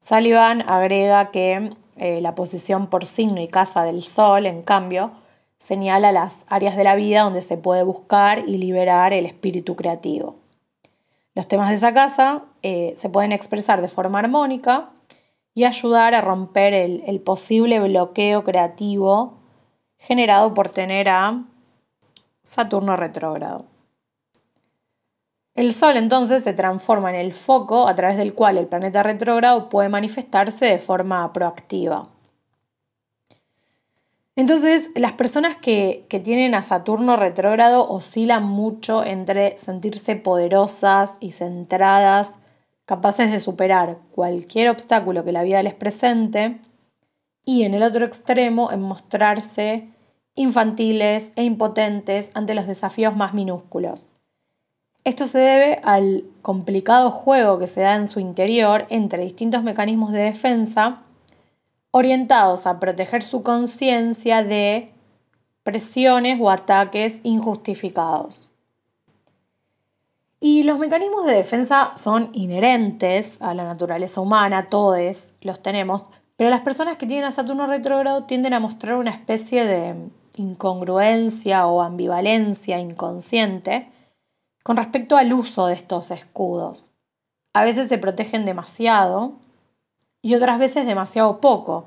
Sullivan 0.00 0.62
agrega 0.68 1.30
que 1.30 1.70
eh, 1.96 2.20
la 2.20 2.34
posición 2.34 2.86
por 2.88 3.04
signo 3.04 3.40
y 3.40 3.48
casa 3.48 3.84
del 3.84 4.02
Sol, 4.02 4.46
en 4.46 4.62
cambio, 4.62 5.12
señala 5.58 6.10
las 6.10 6.46
áreas 6.48 6.76
de 6.76 6.84
la 6.84 6.94
vida 6.94 7.22
donde 7.22 7.42
se 7.42 7.58
puede 7.58 7.82
buscar 7.82 8.48
y 8.48 8.56
liberar 8.56 9.12
el 9.12 9.26
espíritu 9.26 9.76
creativo. 9.76 10.36
Los 11.34 11.46
temas 11.46 11.68
de 11.68 11.74
esa 11.74 11.92
casa 11.92 12.44
eh, 12.62 12.94
se 12.96 13.10
pueden 13.10 13.32
expresar 13.32 13.82
de 13.82 13.88
forma 13.88 14.18
armónica 14.18 14.90
y 15.54 15.64
ayudar 15.64 16.14
a 16.14 16.20
romper 16.20 16.72
el, 16.72 17.20
posible 17.20 17.80
bloqueo 17.80 18.44
creativo 18.44 19.39
generado 20.00 20.54
por 20.54 20.70
tener 20.70 21.08
a 21.08 21.44
Saturno 22.42 22.96
retrógrado. 22.96 23.66
El 25.54 25.74
Sol 25.74 25.96
entonces 25.96 26.42
se 26.42 26.54
transforma 26.54 27.10
en 27.10 27.16
el 27.16 27.32
foco 27.34 27.86
a 27.86 27.94
través 27.94 28.16
del 28.16 28.34
cual 28.34 28.56
el 28.56 28.66
planeta 28.66 29.02
retrógrado 29.02 29.68
puede 29.68 29.88
manifestarse 29.88 30.64
de 30.64 30.78
forma 30.78 31.32
proactiva. 31.32 32.08
Entonces, 34.36 34.90
las 34.94 35.12
personas 35.12 35.56
que, 35.56 36.06
que, 36.08 36.18
tienen 36.18 36.54
a 36.54 36.62
Saturno 36.62 37.16
retrógrado 37.16 37.86
oscilan 37.90 38.44
mucho 38.44 39.04
entre 39.04 39.58
sentirse 39.58 40.16
poderosas 40.16 41.18
y 41.20 41.32
centradas, 41.32 42.38
capaces 42.86 43.30
de 43.30 43.38
superar 43.38 43.98
cualquier 44.12 44.70
obstáculo 44.70 45.24
que 45.24 45.32
la 45.32 45.42
vida 45.42 45.62
les 45.62 45.74
presente, 45.74 46.58
y 47.44 47.64
en 47.64 47.74
el 47.74 47.82
otro 47.82 48.04
extremo 48.04 48.70
en 48.72 48.82
mostrarse 48.82 49.88
infantiles 50.34 51.32
e 51.36 51.44
impotentes 51.44 52.30
ante 52.34 52.54
los 52.54 52.66
desafíos 52.66 53.16
más 53.16 53.34
minúsculos. 53.34 54.06
Esto 55.04 55.26
se 55.26 55.38
debe 55.38 55.80
al 55.82 56.24
complicado 56.42 57.10
juego 57.10 57.58
que 57.58 57.66
se 57.66 57.80
da 57.80 57.96
en 57.96 58.06
su 58.06 58.20
interior 58.20 58.86
entre 58.90 59.22
distintos 59.22 59.62
mecanismos 59.62 60.12
de 60.12 60.22
defensa 60.22 61.02
orientados 61.90 62.66
a 62.66 62.78
proteger 62.78 63.22
su 63.22 63.42
conciencia 63.42 64.44
de 64.44 64.92
presiones 65.62 66.38
o 66.40 66.50
ataques 66.50 67.20
injustificados. 67.22 68.48
Y 70.38 70.62
los 70.62 70.78
mecanismos 70.78 71.26
de 71.26 71.34
defensa 71.34 71.92
son 71.96 72.30
inherentes 72.32 73.36
a 73.42 73.52
la 73.52 73.64
naturaleza 73.64 74.20
humana, 74.20 74.68
todos 74.70 75.32
los 75.42 75.62
tenemos, 75.62 76.06
pero 76.40 76.48
las 76.48 76.62
personas 76.62 76.96
que 76.96 77.04
tienen 77.04 77.26
a 77.26 77.32
Saturno 77.32 77.66
retrógrado 77.66 78.24
tienden 78.24 78.54
a 78.54 78.60
mostrar 78.60 78.96
una 78.96 79.10
especie 79.10 79.66
de 79.66 80.08
incongruencia 80.36 81.66
o 81.66 81.82
ambivalencia 81.82 82.78
inconsciente 82.78 83.90
con 84.62 84.78
respecto 84.78 85.18
al 85.18 85.34
uso 85.34 85.66
de 85.66 85.74
estos 85.74 86.10
escudos. 86.10 86.94
A 87.52 87.62
veces 87.62 87.88
se 87.88 87.98
protegen 87.98 88.46
demasiado 88.46 89.34
y 90.22 90.34
otras 90.34 90.58
veces 90.58 90.86
demasiado 90.86 91.42
poco 91.42 91.84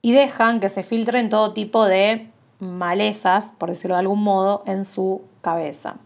y 0.00 0.12
dejan 0.12 0.60
que 0.60 0.70
se 0.70 0.82
filtren 0.82 1.28
todo 1.28 1.52
tipo 1.52 1.84
de 1.84 2.30
malezas, 2.58 3.52
por 3.58 3.68
decirlo 3.68 3.96
de 3.96 4.00
algún 4.00 4.22
modo, 4.22 4.62
en 4.64 4.86
su 4.86 5.20
cabeza. 5.42 5.98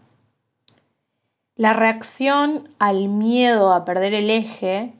La 1.55 1.71
reacción 1.71 2.67
al 2.77 3.07
miedo 3.07 3.71
a 3.71 3.85
perder 3.85 4.13
el 4.13 4.31
eje 4.31 4.91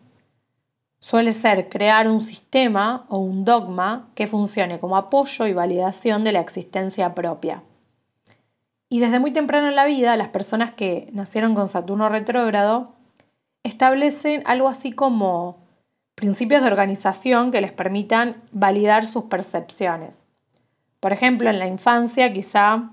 suele 1.06 1.34
ser 1.34 1.70
crear 1.70 2.08
un 2.08 2.20
sistema 2.20 3.06
o 3.10 3.20
un 3.20 3.46
dogma 3.46 4.08
que 4.16 4.26
funcione 4.26 4.80
como 4.80 4.98
apoyo 4.98 5.46
y 5.46 5.54
validación 5.54 6.24
de 6.24 6.32
la 6.32 6.40
existencia 6.40 7.14
propia. 7.14 7.62
Y 8.90 9.02
desde 9.02 9.20
muy 9.20 9.32
temprano 9.32 9.68
en 9.68 9.76
la 9.76 9.86
vida, 9.86 10.18
las 10.18 10.30
personas 10.30 10.72
que 10.72 11.08
nacieron 11.12 11.54
con 11.54 11.68
Saturno 11.68 12.10
retrógrado 12.10 12.94
establecen 13.62 14.42
algo 14.48 14.68
así 14.68 14.94
como 14.94 15.60
principios 16.16 16.64
de 16.64 16.70
organización 16.70 17.52
que 17.52 17.62
les 17.62 17.72
permitan 17.72 18.38
validar 18.52 19.06
sus 19.06 19.26
percepciones. 19.26 20.26
Por 21.00 21.14
ejemplo, 21.14 21.52
en 21.52 21.60
la 21.60 21.68
infancia 21.68 22.34
quizá 22.34 22.90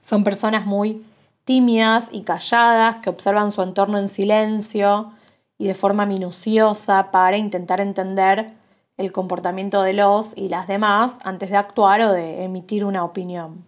son 0.00 0.24
personas 0.24 0.64
muy 0.64 1.04
tímidas 1.44 2.08
y 2.10 2.22
calladas 2.22 3.00
que 3.00 3.10
observan 3.10 3.50
su 3.50 3.60
entorno 3.60 3.98
en 3.98 4.08
silencio 4.08 5.12
y 5.58 5.66
de 5.66 5.74
forma 5.74 6.06
minuciosa 6.06 7.10
para 7.10 7.36
intentar 7.36 7.80
entender 7.80 8.52
el 8.96 9.12
comportamiento 9.12 9.82
de 9.82 9.92
los 9.92 10.36
y 10.36 10.48
las 10.48 10.68
demás 10.68 11.18
antes 11.24 11.50
de 11.50 11.56
actuar 11.56 12.00
o 12.00 12.12
de 12.12 12.44
emitir 12.44 12.84
una 12.84 13.04
opinión. 13.04 13.64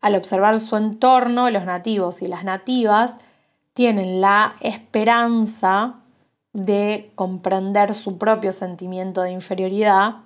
Al 0.00 0.14
observar 0.14 0.60
su 0.60 0.76
entorno, 0.76 1.50
los 1.50 1.64
nativos 1.64 2.22
y 2.22 2.28
las 2.28 2.44
nativas 2.44 3.16
tienen 3.72 4.20
la 4.20 4.54
esperanza 4.60 5.96
de 6.52 7.10
comprender 7.14 7.94
su 7.94 8.18
propio 8.18 8.52
sentimiento 8.52 9.22
de 9.22 9.32
inferioridad 9.32 10.16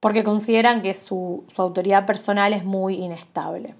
porque 0.00 0.24
consideran 0.24 0.80
que 0.80 0.94
su, 0.94 1.44
su 1.48 1.62
autoridad 1.62 2.06
personal 2.06 2.52
es 2.52 2.64
muy 2.64 2.94
inestable. 2.94 3.74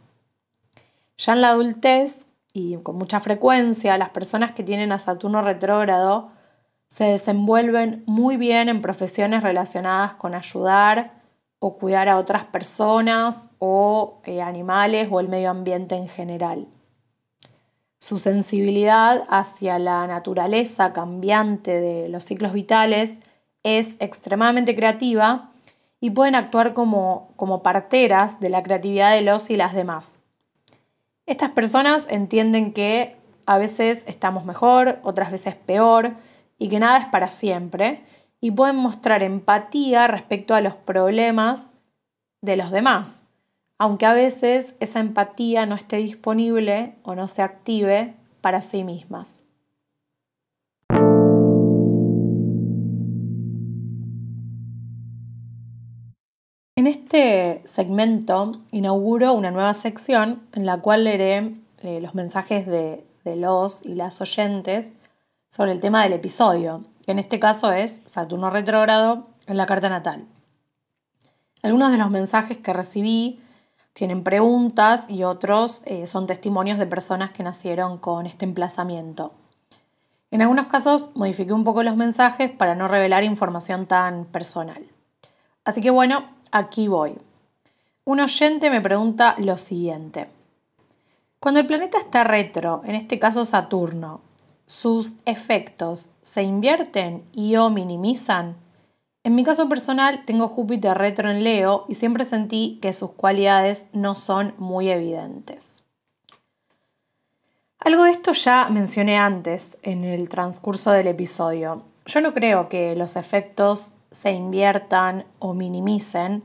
Ya 1.16 1.33
en 1.33 1.40
la 1.40 1.50
adultez 1.50 2.26
y 2.52 2.76
con 2.78 2.97
mucha 2.97 3.21
frecuencia, 3.21 3.99
las 3.99 4.11
personas 4.11 4.52
que 4.52 4.62
tienen 4.62 4.92
a 4.92 4.99
Saturno 4.99 5.42
retrógrado 5.42 6.30
se 6.88 7.04
desenvuelven 7.04 8.02
muy 8.07 8.37
bien 8.37 8.69
en 8.69 8.83
profesiones 8.83 9.42
relacionadas 9.42 10.14
con 10.14 10.35
ayudar 10.35 11.21
o 11.61 11.76
cuidar 11.76 12.09
a 12.09 12.16
otras 12.16 12.45
personas 12.45 13.50
o 13.59 14.21
eh, 14.25 14.42
animales 14.42 15.09
o 15.11 15.21
el 15.21 15.28
medio 15.28 15.50
ambiente 15.50 15.95
en 15.95 16.09
general. 16.09 16.66
Su 18.00 18.19
sensibilidad 18.19 19.25
hacia 19.28 19.78
la 19.78 20.07
naturaleza 20.07 20.92
cambiante 20.92 21.81
de 21.81 22.09
los 22.09 22.25
ciclos 22.25 22.53
vitales 22.53 23.18
es 23.62 23.96
extremadamente 24.01 24.75
creativa 24.75 25.51
y 26.01 26.11
pueden 26.11 26.35
actuar 26.35 26.72
como, 26.72 27.29
como 27.37 27.62
parteras 27.62 28.40
de 28.40 28.48
la 28.48 28.62
creatividad 28.62 29.12
de 29.12 29.20
los 29.20 29.51
y 29.51 29.57
las 29.57 29.75
demás. 29.75 30.18
Estas 31.31 31.53
personas 31.53 32.09
entienden 32.11 32.73
que 32.73 33.16
a 33.47 33.57
veces 33.57 34.03
estamos 34.09 34.45
mejor, 34.45 34.99
otras 35.05 35.31
veces 35.31 35.55
peor 35.55 36.14
y 36.59 36.69
que 36.69 36.81
nada 36.81 36.99
es 36.99 37.07
para 37.07 37.31
siempre 37.31 38.03
y 38.40 38.51
pueden 38.51 38.75
mostrar 38.75 39.23
empatía 39.23 40.09
respecto 40.09 40.57
a 40.57 40.61
los 40.61 40.75
problemas 40.75 41.77
de 42.43 42.57
los 42.57 42.73
demás, 42.73 43.23
aunque 43.79 44.07
a 44.07 44.12
veces 44.12 44.75
esa 44.81 44.99
empatía 44.99 45.66
no 45.66 45.77
esté 45.77 45.99
disponible 45.99 46.97
o 47.05 47.14
no 47.14 47.29
se 47.29 47.43
active 47.43 48.16
para 48.40 48.61
sí 48.61 48.83
mismas. 48.83 49.45
En 56.81 56.87
este 56.87 57.61
segmento 57.66 58.62
inauguro 58.71 59.35
una 59.35 59.51
nueva 59.51 59.75
sección 59.75 60.40
en 60.55 60.64
la 60.64 60.79
cual 60.79 61.05
leeré 61.05 61.57
eh, 61.83 62.01
los 62.01 62.14
mensajes 62.14 62.66
de, 62.66 63.05
los 63.37 63.85
y 63.85 63.95
las 63.95 64.19
oyentes 64.23 64.90
sobre 65.51 65.73
el 65.73 65.81
tema 65.83 66.03
del 66.03 66.14
episodio, 66.14 66.87
que 67.05 67.12
en 67.12 67.19
este 67.19 67.38
caso 67.38 67.71
es 67.71 68.01
Saturno 68.07 68.49
retrógrado 68.49 69.27
en 69.47 69.59
la 69.59 69.66
carta 69.66 69.90
natal. 69.90 70.25
Algunos 71.62 71.93
de 71.93 71.99
los 71.99 72.09
mensajes 72.09 72.57
que 72.57 72.73
recibí 72.73 73.43
tienen 73.93 74.25
preguntas 74.25 75.05
y 75.07 75.25
otros 75.25 75.83
eh, 75.85 76.07
son 76.07 76.27
testimonios 76.27 76.79
de 76.79 76.87
personas 76.87 77.31
que 77.31 77.43
nacieron 77.43 77.99
con 77.99 78.25
este 78.25 78.47
emplazamiento. 78.47 79.35
En 80.31 80.40
algunos 80.40 80.69
casos 80.69 81.11
modifiqué 81.14 81.53
un 81.53 81.64
poco 81.64 81.83
los 81.83 81.97
mensajes 81.97 82.51
para 82.51 82.75
no 82.75 82.88
revelar 82.88 83.23
información 83.23 83.85
tan 83.85 84.25
personal. 84.25 84.83
Así 85.62 85.83
que 85.83 85.90
bueno, 85.90 86.39
aquí 86.53 86.89
voy. 86.89 87.17
Un 88.05 88.21
oyente 88.21 88.71
me 88.71 88.81
pregunta 88.81 89.35
lo 89.39 89.59
siguiente. 89.59 90.29
Cuando 91.39 91.61
el 91.61 91.67
planeta 91.67 91.99
está 91.99 92.25
retro, 92.25 92.83
en 92.85 92.95
este 92.95 93.19
caso 93.19 93.45
Saturno, 93.45 94.21
¿sus 94.67 95.17
efectos 95.25 96.11
se 96.23 96.43
invierten 96.43 97.25
y 97.33 97.57
o 97.57 97.71
minimizan? 97.71 98.57
En 99.23 99.35
mi 99.35 99.45
caso 99.45 99.69
personal 99.69 100.25
tengo 100.25 100.49
Júpiter 100.49 100.97
retro 100.97 101.31
en 101.31 101.45
Leo 101.45 101.85
y 101.89 101.95
siempre 101.95 102.25
sentí 102.25 102.79
que 102.81 102.93
sus 102.93 103.13
cualidades 103.13 103.87
no 103.93 104.15
son 104.15 104.55
muy 104.59 104.89
evidentes. 104.91 105.85
Algo 107.79 108.05
de 108.05 108.11
esto 108.11 108.33
ya 108.33 108.69
mencioné 108.69 109.17
antes 109.17 109.79
en 109.83 110.05
el 110.05 110.29
transcurso 110.29 110.91
del 110.91 111.07
episodio. 111.07 111.83
Yo 112.05 112.21
no 112.21 112.35
creo 112.35 112.69
que 112.69 112.95
los 112.97 113.17
efectos 113.17 113.95
se 114.11 114.33
inviertan 114.33 115.25
o 115.38 115.55
minimicen, 115.55 116.42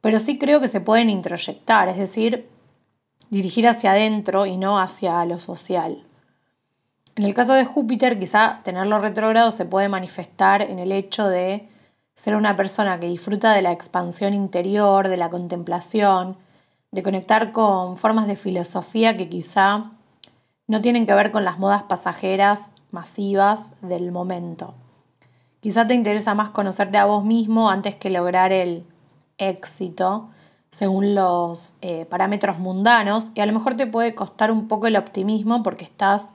pero 0.00 0.18
sí 0.18 0.38
creo 0.38 0.60
que 0.60 0.68
se 0.68 0.80
pueden 0.80 1.10
introyectar, 1.10 1.88
es 1.88 1.96
decir, 1.96 2.48
dirigir 3.30 3.68
hacia 3.68 3.92
adentro 3.92 4.46
y 4.46 4.56
no 4.56 4.80
hacia 4.80 5.24
lo 5.24 5.38
social. 5.38 6.04
En 7.16 7.24
el 7.24 7.34
caso 7.34 7.54
de 7.54 7.64
Júpiter, 7.64 8.18
quizá 8.18 8.60
tenerlo 8.62 9.00
retrógrado 9.00 9.50
se 9.50 9.64
puede 9.64 9.88
manifestar 9.88 10.62
en 10.62 10.78
el 10.78 10.92
hecho 10.92 11.28
de 11.28 11.68
ser 12.14 12.36
una 12.36 12.56
persona 12.56 13.00
que 13.00 13.08
disfruta 13.08 13.52
de 13.52 13.62
la 13.62 13.72
expansión 13.72 14.34
interior, 14.34 15.08
de 15.08 15.16
la 15.16 15.28
contemplación, 15.28 16.36
de 16.90 17.02
conectar 17.02 17.52
con 17.52 17.96
formas 17.96 18.26
de 18.26 18.36
filosofía 18.36 19.16
que 19.16 19.28
quizá 19.28 19.90
no 20.68 20.80
tienen 20.80 21.06
que 21.06 21.14
ver 21.14 21.30
con 21.30 21.44
las 21.44 21.58
modas 21.58 21.82
pasajeras 21.84 22.70
masivas 22.90 23.72
del 23.82 24.12
momento. 24.12 24.74
Quizá 25.68 25.86
te 25.86 25.92
interesa 25.92 26.32
más 26.32 26.48
conocerte 26.48 26.96
a 26.96 27.04
vos 27.04 27.26
mismo 27.26 27.68
antes 27.68 27.94
que 27.94 28.08
lograr 28.08 28.52
el 28.52 28.86
éxito 29.36 30.30
según 30.70 31.14
los 31.14 31.76
eh, 31.82 32.06
parámetros 32.06 32.58
mundanos 32.58 33.30
y 33.34 33.40
a 33.40 33.44
lo 33.44 33.52
mejor 33.52 33.76
te 33.76 33.86
puede 33.86 34.14
costar 34.14 34.50
un 34.50 34.66
poco 34.66 34.86
el 34.86 34.96
optimismo 34.96 35.62
porque 35.62 35.84
estás 35.84 36.32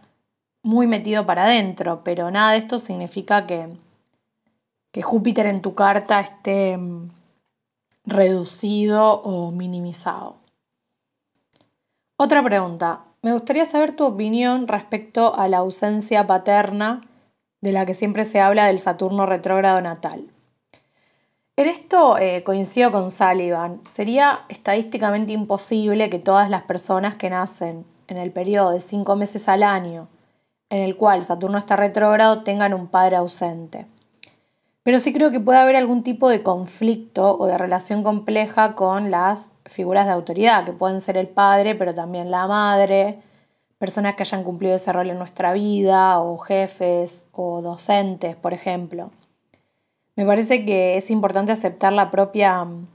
muy 0.62 0.86
metido 0.86 1.26
para 1.26 1.46
adentro, 1.46 2.02
pero 2.04 2.30
nada 2.30 2.52
de 2.52 2.60
esto 2.60 2.78
significa 2.78 3.48
que, 3.48 3.70
que 4.92 5.02
Júpiter 5.02 5.48
en 5.48 5.64
tu 5.64 5.74
carta 5.74 6.20
esté 6.20 6.78
mm, 6.78 7.10
reducido 8.06 9.20
o 9.20 9.50
minimizado. 9.50 10.36
Otra 12.18 12.44
pregunta. 12.44 13.06
Me 13.24 13.34
gustaría 13.34 13.66
saber 13.66 13.96
tu 13.96 14.06
opinión 14.06 14.68
respecto 14.68 15.34
a 15.36 15.48
la 15.48 15.58
ausencia 15.58 16.28
paterna 16.28 17.02
de 17.64 17.72
la 17.72 17.86
que 17.86 17.94
siempre 17.94 18.26
se 18.26 18.40
habla 18.40 18.68
del 18.68 18.78
Saturno 18.78 19.26
retrógrado 19.26 19.82
natal. 19.82 20.28
En 21.56 21.68
esto 21.68 22.18
eh, 22.18 22.44
coincido 22.44 22.92
con 22.92 23.10
Sullivan. 23.10 23.82
Sería 23.86 24.42
estadísticamente 24.50 25.32
imposible 25.32 26.10
que 26.10 26.20
todas 26.20 26.50
las 26.50 26.64
personas 26.64 27.16
que 27.16 27.30
nacen 27.30 27.86
en 28.08 28.18
el 28.18 28.32
periodo 28.32 28.72
de 28.72 28.80
cinco 28.80 29.16
meses 29.16 29.48
al 29.48 29.64
año 29.64 30.10
en 30.70 30.82
el 30.82 30.98
cual 30.98 31.22
Saturno 31.22 31.60
está 31.60 31.76
retrógrado 31.76 32.42
tengan 32.42 32.74
un 32.74 32.88
padre 32.88 33.18
ausente. 33.18 33.86
Pero 34.82 34.98
sí 34.98 35.14
creo 35.14 35.30
que 35.30 35.40
puede 35.40 35.60
haber 35.60 35.76
algún 35.76 36.02
tipo 36.02 36.30
de 36.30 36.42
conflicto 36.42 37.38
o 37.38 37.46
de 37.46 37.60
relación 37.60 38.02
compleja 38.02 38.74
con 38.74 39.12
las 39.12 39.52
figuras 39.66 40.08
de 40.08 40.14
autoridad, 40.14 40.66
que 40.66 40.74
pueden 40.74 41.00
ser 41.00 41.16
el 41.16 41.28
padre, 41.28 41.76
pero 41.76 41.94
también 41.94 42.32
la 42.32 42.48
madre, 42.48 43.20
personas 43.84 44.16
que 44.16 44.24
hayan 44.24 44.46
cumplido 44.46 44.76
ese 44.76 44.94
rol 44.94 45.10
en 45.10 45.18
nuestra 45.18 45.52
vida, 45.52 46.18
o 46.22 46.38
jefes, 46.38 47.28
o 47.34 47.62
docentes, 47.62 48.34
por 48.38 48.54
ejemplo. 48.54 49.12
Me 50.16 50.26
parece 50.26 50.64
que 50.64 50.96
es 50.96 51.12
importante 51.12 51.52
aceptar 51.52 51.92
la 51.92 52.10
propia 52.10 52.64
mm, 52.64 52.88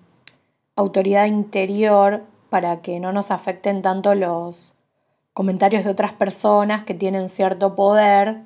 autoridad 0.77 1.27
interior 1.27 2.23
para 2.49 2.81
que 2.81 3.01
no 3.01 3.13
nos 3.13 3.31
afecten 3.31 3.83
tanto 3.83 4.15
los 4.15 4.73
comentarios 5.35 5.85
de 5.85 5.91
otras 5.91 6.13
personas 6.13 6.85
que 6.85 6.95
tienen 6.95 7.29
cierto 7.29 7.77
poder 7.77 8.39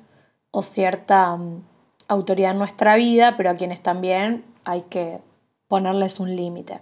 o 0.51 0.63
cierta 0.63 1.37
mm, 1.37 1.63
autoridad 2.09 2.51
en 2.51 2.57
nuestra 2.57 2.97
vida, 2.97 3.37
pero 3.37 3.51
a 3.51 3.55
quienes 3.55 3.81
también 3.81 4.43
hay 4.65 4.81
que 4.81 5.21
ponerles 5.69 6.19
un 6.19 6.35
límite. 6.35 6.81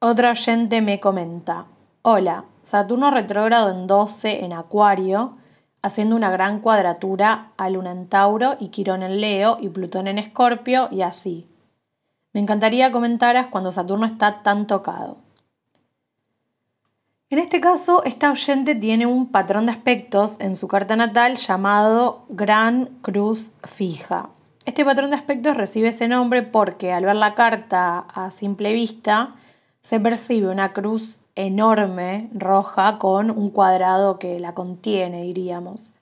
Otra 0.00 0.32
oyente 0.32 0.80
me 0.80 0.98
comenta, 0.98 1.66
hola, 2.06 2.44
Saturno 2.60 3.10
retrógrado 3.10 3.70
en 3.70 3.86
12 3.86 4.44
en 4.44 4.52
Acuario, 4.52 5.38
haciendo 5.80 6.14
una 6.16 6.30
gran 6.30 6.60
cuadratura 6.60 7.52
a 7.56 7.70
Luna 7.70 7.92
en 7.92 8.08
Tauro 8.08 8.56
y 8.60 8.68
Quirón 8.68 9.02
en 9.02 9.22
Leo 9.22 9.56
y 9.58 9.70
Plutón 9.70 10.06
en 10.06 10.18
Escorpio 10.18 10.88
y 10.90 11.00
así. 11.00 11.48
Me 12.34 12.40
encantaría 12.40 12.92
comentaras 12.92 13.46
cuando 13.46 13.72
Saturno 13.72 14.04
está 14.04 14.42
tan 14.42 14.66
tocado. 14.66 15.16
En 17.30 17.38
este 17.38 17.58
caso, 17.62 18.04
esta 18.04 18.30
oyente 18.30 18.74
tiene 18.74 19.06
un 19.06 19.32
patrón 19.32 19.64
de 19.64 19.72
aspectos 19.72 20.36
en 20.40 20.54
su 20.54 20.68
carta 20.68 20.96
natal 20.96 21.36
llamado 21.36 22.26
Gran 22.28 22.98
Cruz 23.00 23.54
Fija. 23.64 24.28
Este 24.66 24.84
patrón 24.84 25.08
de 25.08 25.16
aspectos 25.16 25.56
recibe 25.56 25.88
ese 25.88 26.06
nombre 26.06 26.42
porque 26.42 26.92
al 26.92 27.06
ver 27.06 27.16
la 27.16 27.34
carta 27.34 28.00
a 28.12 28.30
simple 28.30 28.74
vista 28.74 29.36
se 29.80 30.00
percibe 30.00 30.48
una 30.48 30.74
cruz 30.74 31.23
enorme 31.34 32.30
roja 32.32 32.98
con 32.98 33.30
un 33.30 33.50
cuadrado 33.50 34.18
que 34.18 34.38
la 34.40 34.54
contiene, 34.54 35.22
diríamos. 35.22 35.92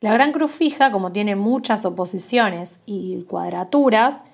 La 0.00 0.12
gran 0.12 0.32
cruz 0.32 0.52
fija, 0.52 0.92
como 0.92 1.10
tiene 1.10 1.34
muchas 1.34 1.84
oposiciones 1.84 2.80
y 2.86 3.22
cuadraturas, 3.24 4.24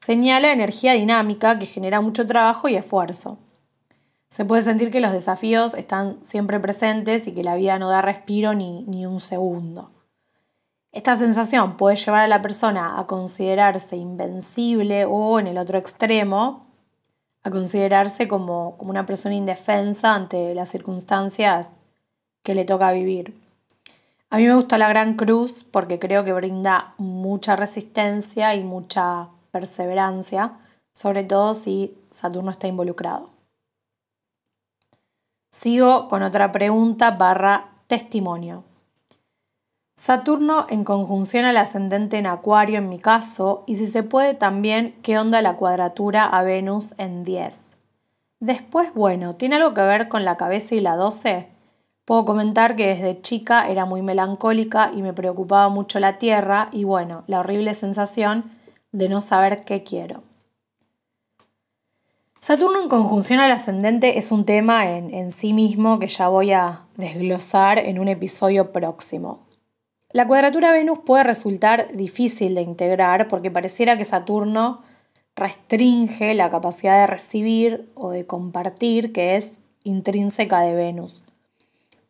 señala 0.00 0.52
energía 0.52 0.94
dinámica 0.94 1.58
que 1.58 1.66
genera 1.66 2.00
mucho 2.00 2.26
trabajo 2.26 2.68
y 2.68 2.74
esfuerzo. 2.74 3.38
Se 4.28 4.44
puede 4.44 4.62
sentir 4.62 4.90
que 4.90 5.00
los 5.00 5.12
desafíos 5.12 5.74
están 5.74 6.24
siempre 6.24 6.58
presentes 6.58 7.26
y 7.26 7.32
que 7.32 7.44
la 7.44 7.54
vida 7.54 7.78
no 7.78 7.90
da 7.90 8.02
respiro 8.02 8.54
ni, 8.54 8.82
ni 8.84 9.06
un 9.06 9.20
segundo. 9.20 9.90
Esta 10.90 11.16
sensación 11.16 11.76
puede 11.76 11.96
llevar 11.96 12.22
a 12.22 12.28
la 12.28 12.42
persona 12.42 12.98
a 12.98 13.06
considerarse 13.06 13.96
invencible 13.96 15.04
o, 15.04 15.38
en 15.38 15.46
el 15.46 15.58
otro 15.58 15.78
extremo, 15.78 16.71
a 17.42 17.50
considerarse 17.50 18.28
como, 18.28 18.76
como, 18.78 18.90
una 18.90 19.06
persona 19.06 19.34
indefensa 19.34 20.14
ante 20.14 20.54
las 20.54 20.68
circunstancias 20.68 21.72
que 22.42 22.54
le 22.54 22.64
toca 22.64 22.92
vivir. 22.92 23.40
A 24.30 24.38
mí 24.38 24.46
me 24.46 24.54
gusta 24.54 24.78
la 24.78 24.88
Gran 24.88 25.14
Cruz 25.14 25.64
porque 25.64 25.98
creo 25.98 26.24
que 26.24 26.32
brinda 26.32 26.94
mucha 26.98 27.56
resistencia 27.56 28.54
y 28.54 28.64
mucha 28.64 29.28
perseverancia, 29.50 30.52
sobre 30.94 31.24
todo 31.24 31.54
si 31.54 31.94
Saturno 32.10 32.50
está 32.50 32.66
involucrado. 32.66 33.30
Sigo 35.50 36.08
con 36.08 36.22
otra 36.22 36.50
pregunta 36.50 37.10
barra 37.10 37.64
testimonio. 37.86 38.64
Saturno 39.94 40.66
en 40.70 40.84
conjunción 40.84 41.44
al 41.44 41.56
ascendente 41.58 42.16
en 42.16 42.26
Acuario 42.26 42.78
en 42.78 42.88
mi 42.88 42.98
caso, 42.98 43.62
y 43.66 43.74
si 43.74 43.86
se 43.86 44.02
puede 44.02 44.34
también, 44.34 44.94
¿qué 45.02 45.18
onda 45.18 45.42
la 45.42 45.56
cuadratura 45.56 46.24
a 46.24 46.42
Venus 46.42 46.94
en 46.98 47.24
10? 47.24 47.76
Después, 48.40 48.94
bueno, 48.94 49.36
¿tiene 49.36 49.56
algo 49.56 49.74
que 49.74 49.82
ver 49.82 50.08
con 50.08 50.24
la 50.24 50.36
cabeza 50.36 50.74
y 50.74 50.80
la 50.80 50.96
12? 50.96 51.48
Puedo 52.04 52.24
comentar 52.24 52.74
que 52.74 52.88
desde 52.88 53.20
chica 53.20 53.68
era 53.68 53.84
muy 53.84 54.02
melancólica 54.02 54.90
y 54.92 55.02
me 55.02 55.12
preocupaba 55.12 55.68
mucho 55.68 56.00
la 56.00 56.18
tierra 56.18 56.68
y 56.72 56.84
bueno, 56.84 57.22
la 57.28 57.40
horrible 57.40 57.74
sensación 57.74 58.50
de 58.90 59.08
no 59.08 59.20
saber 59.20 59.64
qué 59.64 59.84
quiero. 59.84 60.22
Saturno 62.40 62.82
en 62.82 62.88
conjunción 62.88 63.38
al 63.38 63.52
ascendente 63.52 64.18
es 64.18 64.32
un 64.32 64.44
tema 64.44 64.90
en, 64.90 65.30
sí 65.30 65.52
mismo 65.52 66.00
que 66.00 66.08
ya 66.08 66.26
voy 66.26 66.50
a 66.50 66.80
desglosar 66.96 67.78
en 67.78 68.00
un 68.00 68.08
episodio 68.08 68.72
próximo. 68.72 69.46
La 70.12 70.26
cuadratura 70.26 70.72
Venus 70.72 70.98
puede 71.06 71.24
resultar 71.24 71.88
difícil 71.94 72.54
de 72.54 72.60
integrar 72.60 73.28
porque 73.28 73.50
pareciera 73.50 73.96
que 73.96 74.04
Saturno 74.04 74.82
restringe 75.34 76.34
la 76.34 76.50
capacidad 76.50 77.00
de 77.00 77.06
recibir 77.06 77.90
o 77.94 78.10
de 78.10 78.26
compartir 78.26 79.12
que 79.12 79.36
es 79.36 79.58
intrínseca 79.84 80.60
de 80.60 80.74
Venus. 80.74 81.24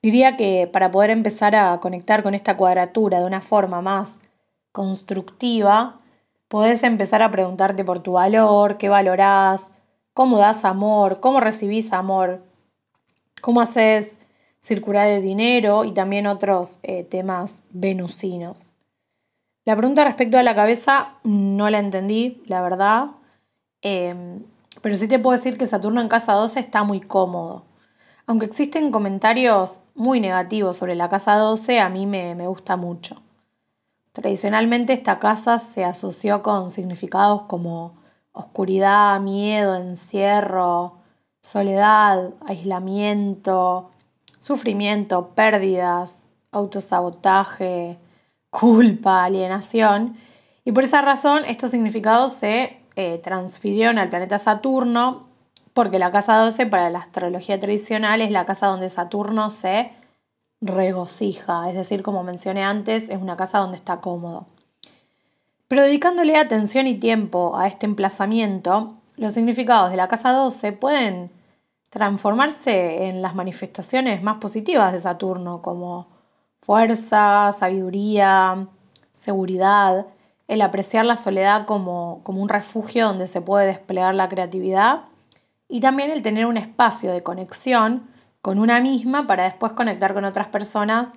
Diría 0.03 0.37
que 0.37 0.69
para 0.73 0.91
poder 0.91 1.11
empezar 1.11 1.55
a 1.55 1.79
conectar 1.79 2.25
con 2.25 2.35
esta 2.35 2.57
cuadratura 2.57 3.21
de 3.21 3.27
una 3.27 3.41
forma 3.41 3.81
más 3.81 4.21
constructiva, 4.73 6.01
podés 6.49 6.83
empezar 6.83 7.23
a 7.23 7.31
preguntarte 7.31 7.85
por 7.85 8.01
tu 8.01 8.12
valor, 8.12 8.79
qué 8.79 8.88
valorás, 8.88 9.73
cómo 10.12 10.38
das 10.38 10.65
amor, 10.65 11.21
cómo 11.21 11.38
recibís 11.38 11.93
amor, 11.93 12.43
cómo 13.41 13.61
haces 13.61 14.19
circular 14.62 15.09
el 15.09 15.22
dinero 15.22 15.85
y 15.85 15.92
también 15.92 16.27
otros 16.27 16.79
eh, 16.83 17.05
temas 17.05 17.64
venusinos. 17.70 18.75
La 19.64 19.77
pregunta 19.77 20.05
respecto 20.05 20.38
a 20.38 20.42
la 20.42 20.55
cabeza 20.55 21.14
no 21.25 21.68
la 21.70 21.79
entendí, 21.79 22.42
la 22.46 22.62
verdad, 22.62 23.07
em, 23.81 24.42
pero 24.81 24.96
sí 24.96 25.09
te 25.09 25.18
puedo 25.18 25.37
decir 25.37 25.59
que 25.59 25.66
Saturno 25.66 26.01
en 26.01 26.09
casa 26.09 26.33
12 26.33 26.61
está 26.61 26.83
muy 26.83 27.01
cómodo. 27.01 27.64
Aunque 28.27 28.46
existen 28.46 28.90
comentarios 28.90 29.81
muy 29.94 30.20
negativos 30.20 30.77
sobre 30.77 30.94
la 30.94 31.09
casa 31.09 31.37
12, 31.37 31.81
a 31.81 31.88
mí 31.88 32.07
me 32.07 32.46
gusta 32.46 32.77
mucho. 32.77 33.16
Tradicionalmente 34.12 34.92
esta 34.92 35.18
casa 35.18 35.59
se 35.59 35.85
asoció 35.85 36.42
con 36.42 36.68
significados 36.68 37.42
como 37.42 37.94
oscuridad, 38.33 39.18
miedo, 39.20 39.77
encierro, 39.77 40.98
soledad, 41.40 42.35
aislamiento, 42.46 43.91
sufrimiento, 44.42 45.28
pérdidas, 45.37 46.26
autosabotaje, 46.50 47.96
culpa, 48.50 49.22
alienación. 49.22 50.16
Y 50.64 50.72
por 50.72 50.83
esa 50.83 51.00
razón 51.00 51.44
estos 51.44 51.70
significados 51.70 52.33
se 52.33 52.81
eh, 52.96 53.20
transfirieron 53.22 53.98
al 53.98 54.09
planeta 54.09 54.40
Saturno, 54.40 55.28
porque 55.74 56.00
la 56.00 56.11
casa 56.11 56.37
12 56.38 56.66
para 56.66 56.90
la 56.90 56.98
astrología 56.98 57.61
tradicional 57.61 58.20
es 58.20 58.33
la 58.33 58.44
casa 58.44 58.66
donde 58.66 58.88
Saturno 58.88 59.48
se 59.50 59.92
regocija, 60.61 61.68
es 61.70 61.76
decir, 61.76 62.02
como 62.02 62.24
mencioné 62.24 62.64
antes, 62.64 63.11
es 63.11 63.22
una 63.22 63.37
casa 63.37 63.59
donde 63.59 63.76
está 63.76 64.00
cómodo. 64.00 64.46
Pero 65.68 65.83
dedicándole 65.83 66.37
atención 66.37 66.88
y 66.88 66.98
tiempo 66.98 67.57
a 67.57 67.68
este 67.68 67.87
emplazamiento, 67.87 68.96
los 69.16 69.35
significados 69.35 69.92
de 69.92 69.96
la 69.96 70.09
casa 70.09 70.33
12 70.33 70.72
pueden 70.72 71.31
transformarse 71.92 73.07
en 73.09 73.20
las 73.20 73.35
manifestaciones 73.35 74.22
más 74.22 74.38
positivas 74.38 74.94
de 74.94 74.98
Saturno, 74.98 75.61
como 75.61 76.09
fuerza, 76.62 77.52
sabiduría, 77.52 78.66
seguridad, 79.11 80.07
el 80.48 80.62
apreciar 80.62 81.05
la 81.05 81.18
soledad 81.18 81.66
como, 81.66 82.22
como 82.22 82.40
un 82.40 82.48
refugio 82.48 83.09
donde 83.09 83.26
se 83.26 83.42
puede 83.42 83.66
desplegar 83.66 84.14
la 84.14 84.31
creatividad 84.31 85.02
y 85.68 85.81
también 85.81 86.11
el 86.11 86.22
tener 86.22 86.46
un 86.46 86.57
espacio 86.57 87.12
de 87.12 87.22
conexión 87.22 88.09
con 88.40 88.59
una 88.59 88.81
misma 88.81 89.26
para 89.26 89.44
después 89.44 89.72
conectar 89.72 90.14
con 90.14 90.24
otras 90.24 90.46
personas 90.46 91.12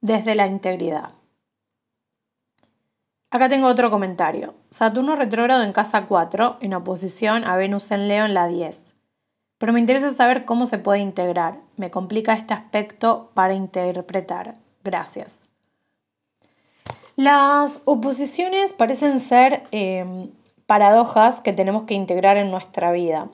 desde 0.00 0.34
la 0.34 0.48
integridad. 0.48 1.10
Acá 3.30 3.48
tengo 3.48 3.68
otro 3.68 3.92
comentario. 3.92 4.54
Saturno 4.70 5.14
retrógrado 5.14 5.62
en 5.62 5.72
casa 5.72 6.06
4, 6.06 6.58
en 6.62 6.74
oposición 6.74 7.44
a 7.44 7.54
Venus 7.54 7.92
en 7.92 8.08
Leo 8.08 8.24
en 8.24 8.34
la 8.34 8.48
10. 8.48 8.95
Pero 9.58 9.72
me 9.72 9.80
interesa 9.80 10.10
saber 10.10 10.44
cómo 10.44 10.66
se 10.66 10.78
puede 10.78 11.00
integrar. 11.00 11.58
Me 11.76 11.90
complica 11.90 12.34
este 12.34 12.54
aspecto 12.54 13.30
para 13.34 13.54
interpretar. 13.54 14.56
Gracias. 14.84 15.44
Las 17.16 17.80
oposiciones 17.86 18.74
parecen 18.74 19.20
ser 19.20 19.62
em, 19.70 20.28
paradojas 20.66 21.40
que 21.40 21.54
tenemos 21.54 21.84
que 21.84 21.94
integrar 21.94 22.36
en 22.36 22.50
nuestra 22.50 22.92
vida. 22.92 23.28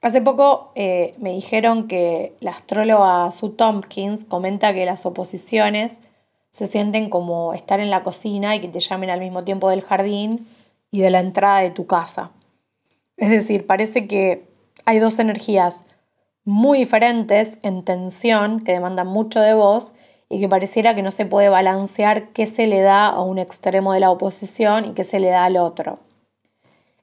Hace 0.00 0.22
poco 0.22 0.72
eh, 0.76 1.14
me 1.18 1.34
dijeron 1.34 1.88
que 1.88 2.34
la 2.40 2.52
astróloga 2.52 3.30
Sue 3.32 3.50
Tompkins 3.50 4.24
comenta 4.24 4.72
que 4.72 4.86
las 4.86 5.04
oposiciones 5.04 6.00
se 6.52 6.66
sienten 6.66 7.10
como 7.10 7.52
estar 7.52 7.80
en 7.80 7.90
la 7.90 8.02
cocina 8.02 8.56
y 8.56 8.60
que 8.60 8.68
te 8.68 8.80
llamen 8.80 9.10
al 9.10 9.20
mismo 9.20 9.44
tiempo 9.44 9.68
del 9.68 9.82
jardín 9.82 10.46
y 10.90 11.00
de 11.00 11.10
la 11.10 11.20
entrada 11.20 11.60
de 11.60 11.70
tu 11.70 11.86
casa. 11.86 12.30
Es 13.18 13.28
decir, 13.30 13.66
parece 13.66 14.06
que 14.06 14.47
hay 14.88 15.00
dos 15.00 15.18
energías 15.18 15.82
muy 16.46 16.78
diferentes 16.78 17.58
en 17.60 17.84
tensión 17.84 18.58
que 18.60 18.72
demandan 18.72 19.06
mucho 19.06 19.38
de 19.38 19.52
vos 19.52 19.92
y 20.30 20.40
que 20.40 20.48
pareciera 20.48 20.94
que 20.94 21.02
no 21.02 21.10
se 21.10 21.26
puede 21.26 21.50
balancear 21.50 22.28
qué 22.28 22.46
se 22.46 22.66
le 22.66 22.80
da 22.80 23.06
a 23.06 23.20
un 23.20 23.38
extremo 23.38 23.92
de 23.92 24.00
la 24.00 24.10
oposición 24.10 24.86
y 24.86 24.94
qué 24.94 25.04
se 25.04 25.20
le 25.20 25.28
da 25.28 25.44
al 25.44 25.58
otro. 25.58 25.98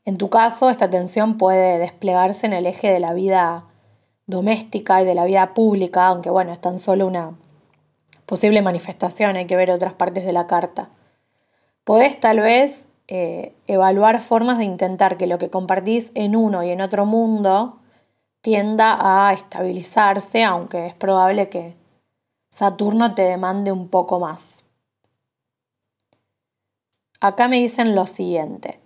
En 0.03 0.17
tu 0.17 0.31
caso, 0.31 0.71
esta 0.71 0.89
tensión 0.89 1.37
puede 1.37 1.77
desplegarse 1.77 2.47
en 2.47 2.53
el 2.53 2.65
eje 2.65 2.87
de 2.87 2.99
la 2.99 3.13
vida 3.13 3.65
doméstica 4.25 5.03
y 5.03 5.05
de 5.05 5.13
la 5.13 5.25
vida 5.25 5.53
pública, 5.53 6.07
aunque 6.07 6.31
bueno, 6.31 6.53
es 6.53 6.61
tan 6.61 6.79
solo 6.79 7.05
una 7.05 7.37
posible 8.25 8.63
manifestación, 8.63 9.35
hay 9.35 9.45
que 9.45 9.57
ver 9.57 9.69
otras 9.69 9.93
partes 9.93 10.25
de 10.25 10.33
la 10.33 10.47
carta. 10.47 10.89
Podés 11.83 12.19
tal 12.19 12.39
vez 12.39 12.87
eh, 13.07 13.55
evaluar 13.67 14.21
formas 14.21 14.57
de 14.57 14.63
intentar 14.65 15.17
que 15.17 15.27
lo 15.27 15.37
que 15.37 15.49
compartís 15.49 16.11
en 16.15 16.35
uno 16.35 16.63
y 16.63 16.71
en 16.71 16.81
otro 16.81 17.05
mundo 17.05 17.79
tienda 18.41 18.97
a 18.99 19.33
estabilizarse, 19.33 20.43
aunque 20.43 20.87
es 20.87 20.93
probable 20.93 21.49
que 21.49 21.75
Saturno 22.49 23.15
te 23.15 23.23
demande 23.23 23.71
un 23.71 23.89
poco 23.89 24.19
más. 24.19 24.65
Acá 27.19 27.47
me 27.47 27.57
dicen 27.57 27.95
lo 27.95 28.07
siguiente. 28.07 28.79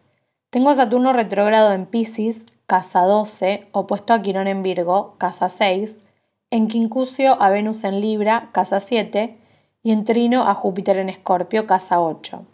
Tengo 0.50 0.74
Saturno 0.74 1.14
retrógrado 1.14 1.74
en 1.74 1.86
Pisces, 1.86 2.46
casa 2.66 3.02
12, 3.02 3.68
opuesto 3.72 4.14
a 4.14 4.22
Quirón 4.22 4.48
en 4.48 4.64
Virgo, 4.64 5.16
casa 5.18 5.50
6, 5.50 6.06
en 6.52 6.68
Quincusio 6.68 7.42
a 7.42 7.50
Venus 7.50 7.84
en 7.84 8.02
Libra, 8.02 8.50
casa 8.52 8.80
7, 8.80 9.38
y 9.84 9.92
en 9.92 10.06
Trino 10.06 10.44
a 10.44 10.56
Júpiter 10.56 10.98
en 10.98 11.10
Escorpio, 11.10 11.68
casa 11.68 12.02
8. 12.02 12.46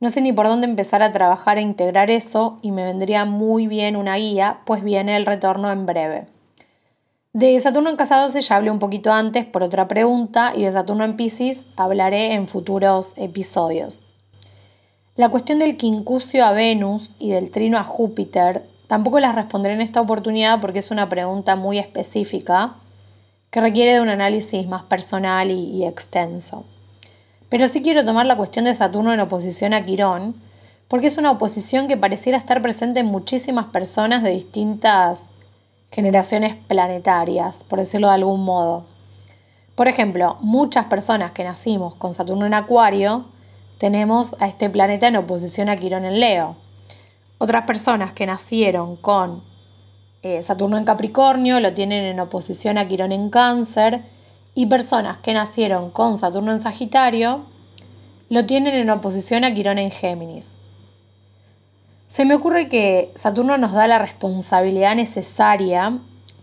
No 0.00 0.10
sé 0.10 0.20
ni 0.20 0.32
por 0.32 0.46
dónde 0.46 0.66
empezar 0.66 1.02
a 1.02 1.10
trabajar 1.10 1.58
e 1.58 1.62
integrar 1.62 2.10
eso 2.10 2.58
y 2.62 2.70
me 2.70 2.84
vendría 2.84 3.24
muy 3.24 3.66
bien 3.66 3.96
una 3.96 4.16
guía, 4.16 4.60
pues 4.64 4.84
viene 4.84 5.16
el 5.16 5.26
retorno 5.26 5.72
en 5.72 5.86
breve. 5.86 6.26
De 7.32 7.58
Saturno 7.60 7.90
en 7.90 7.96
casa 7.96 8.20
12 8.20 8.40
ya 8.40 8.56
hablé 8.56 8.70
un 8.70 8.78
poquito 8.78 9.12
antes 9.12 9.44
por 9.44 9.62
otra 9.62 9.86
pregunta 9.86 10.52
y 10.56 10.64
de 10.64 10.72
Saturno 10.72 11.04
en 11.04 11.16
Pisces 11.16 11.66
hablaré 11.76 12.34
en 12.34 12.46
futuros 12.46 13.14
episodios. 13.16 14.02
La 15.14 15.28
cuestión 15.28 15.58
del 15.58 15.76
quincusio 15.76 16.44
a 16.44 16.52
Venus 16.52 17.16
y 17.18 17.30
del 17.30 17.50
trino 17.50 17.76
a 17.76 17.84
Júpiter 17.84 18.64
tampoco 18.86 19.20
las 19.20 19.34
responderé 19.34 19.74
en 19.74 19.80
esta 19.80 20.00
oportunidad 20.00 20.60
porque 20.60 20.78
es 20.78 20.90
una 20.90 21.08
pregunta 21.08 21.56
muy 21.56 21.78
específica 21.78 22.76
que 23.50 23.60
requiere 23.60 23.94
de 23.94 24.00
un 24.00 24.08
análisis 24.08 24.66
más 24.66 24.84
personal 24.84 25.50
y, 25.50 25.84
extenso. 25.84 26.64
Pero 27.48 27.66
sí 27.66 27.82
quiero 27.82 28.04
tomar 28.04 28.26
la 28.26 28.36
cuestión 28.36 28.66
de 28.66 28.74
Saturno 28.74 29.12
en 29.12 29.20
oposición 29.20 29.72
a 29.72 29.82
Quirón, 29.82 30.34
porque 30.88 31.06
es 31.06 31.18
una 31.18 31.30
oposición 31.30 31.88
que 31.88 31.96
pareciera 31.96 32.38
estar 32.38 32.60
presente 32.62 33.00
en 33.00 33.06
muchísimas 33.06 33.66
personas 33.66 34.22
de 34.22 34.30
distintas 34.30 35.32
generaciones 35.90 36.56
planetarias, 36.66 37.64
por 37.64 37.78
decirlo 37.78 38.08
de 38.08 38.14
algún 38.14 38.44
modo. 38.44 38.86
Por 39.74 39.88
ejemplo, 39.88 40.36
muchas 40.40 40.86
personas 40.86 41.32
que 41.32 41.44
nacimos 41.44 41.94
con 41.94 42.12
Saturno 42.12 42.46
en 42.46 42.54
Acuario 42.54 43.26
tenemos 43.78 44.34
a 44.40 44.48
este 44.48 44.68
planeta 44.68 45.06
en 45.06 45.16
oposición 45.16 45.68
a 45.68 45.76
Quirón 45.76 46.04
en 46.04 46.20
Leo. 46.20 46.56
Otras 47.38 47.64
personas 47.64 48.12
que 48.12 48.26
nacieron 48.26 48.96
con 48.96 49.42
eh, 50.22 50.42
Saturno 50.42 50.76
en 50.76 50.84
Capricornio 50.84 51.60
lo 51.60 51.72
tienen 51.72 52.04
en 52.04 52.20
oposición 52.20 52.76
a 52.76 52.88
Quirón 52.88 53.12
en 53.12 53.30
Cáncer 53.30 54.02
y 54.58 54.66
personas 54.66 55.18
que 55.18 55.34
nacieron 55.34 55.92
con 55.92 56.18
Saturno 56.18 56.50
en 56.50 56.58
Sagitario 56.58 57.42
lo 58.28 58.44
tienen 58.44 58.74
en 58.74 58.90
oposición 58.90 59.44
a 59.44 59.54
Quirón 59.54 59.78
en 59.78 59.92
Géminis. 59.92 60.58
Se 62.08 62.24
me 62.24 62.34
ocurre 62.34 62.68
que 62.68 63.12
Saturno 63.14 63.56
nos 63.56 63.72
da 63.72 63.86
la 63.86 64.00
responsabilidad 64.00 64.96
necesaria 64.96 65.98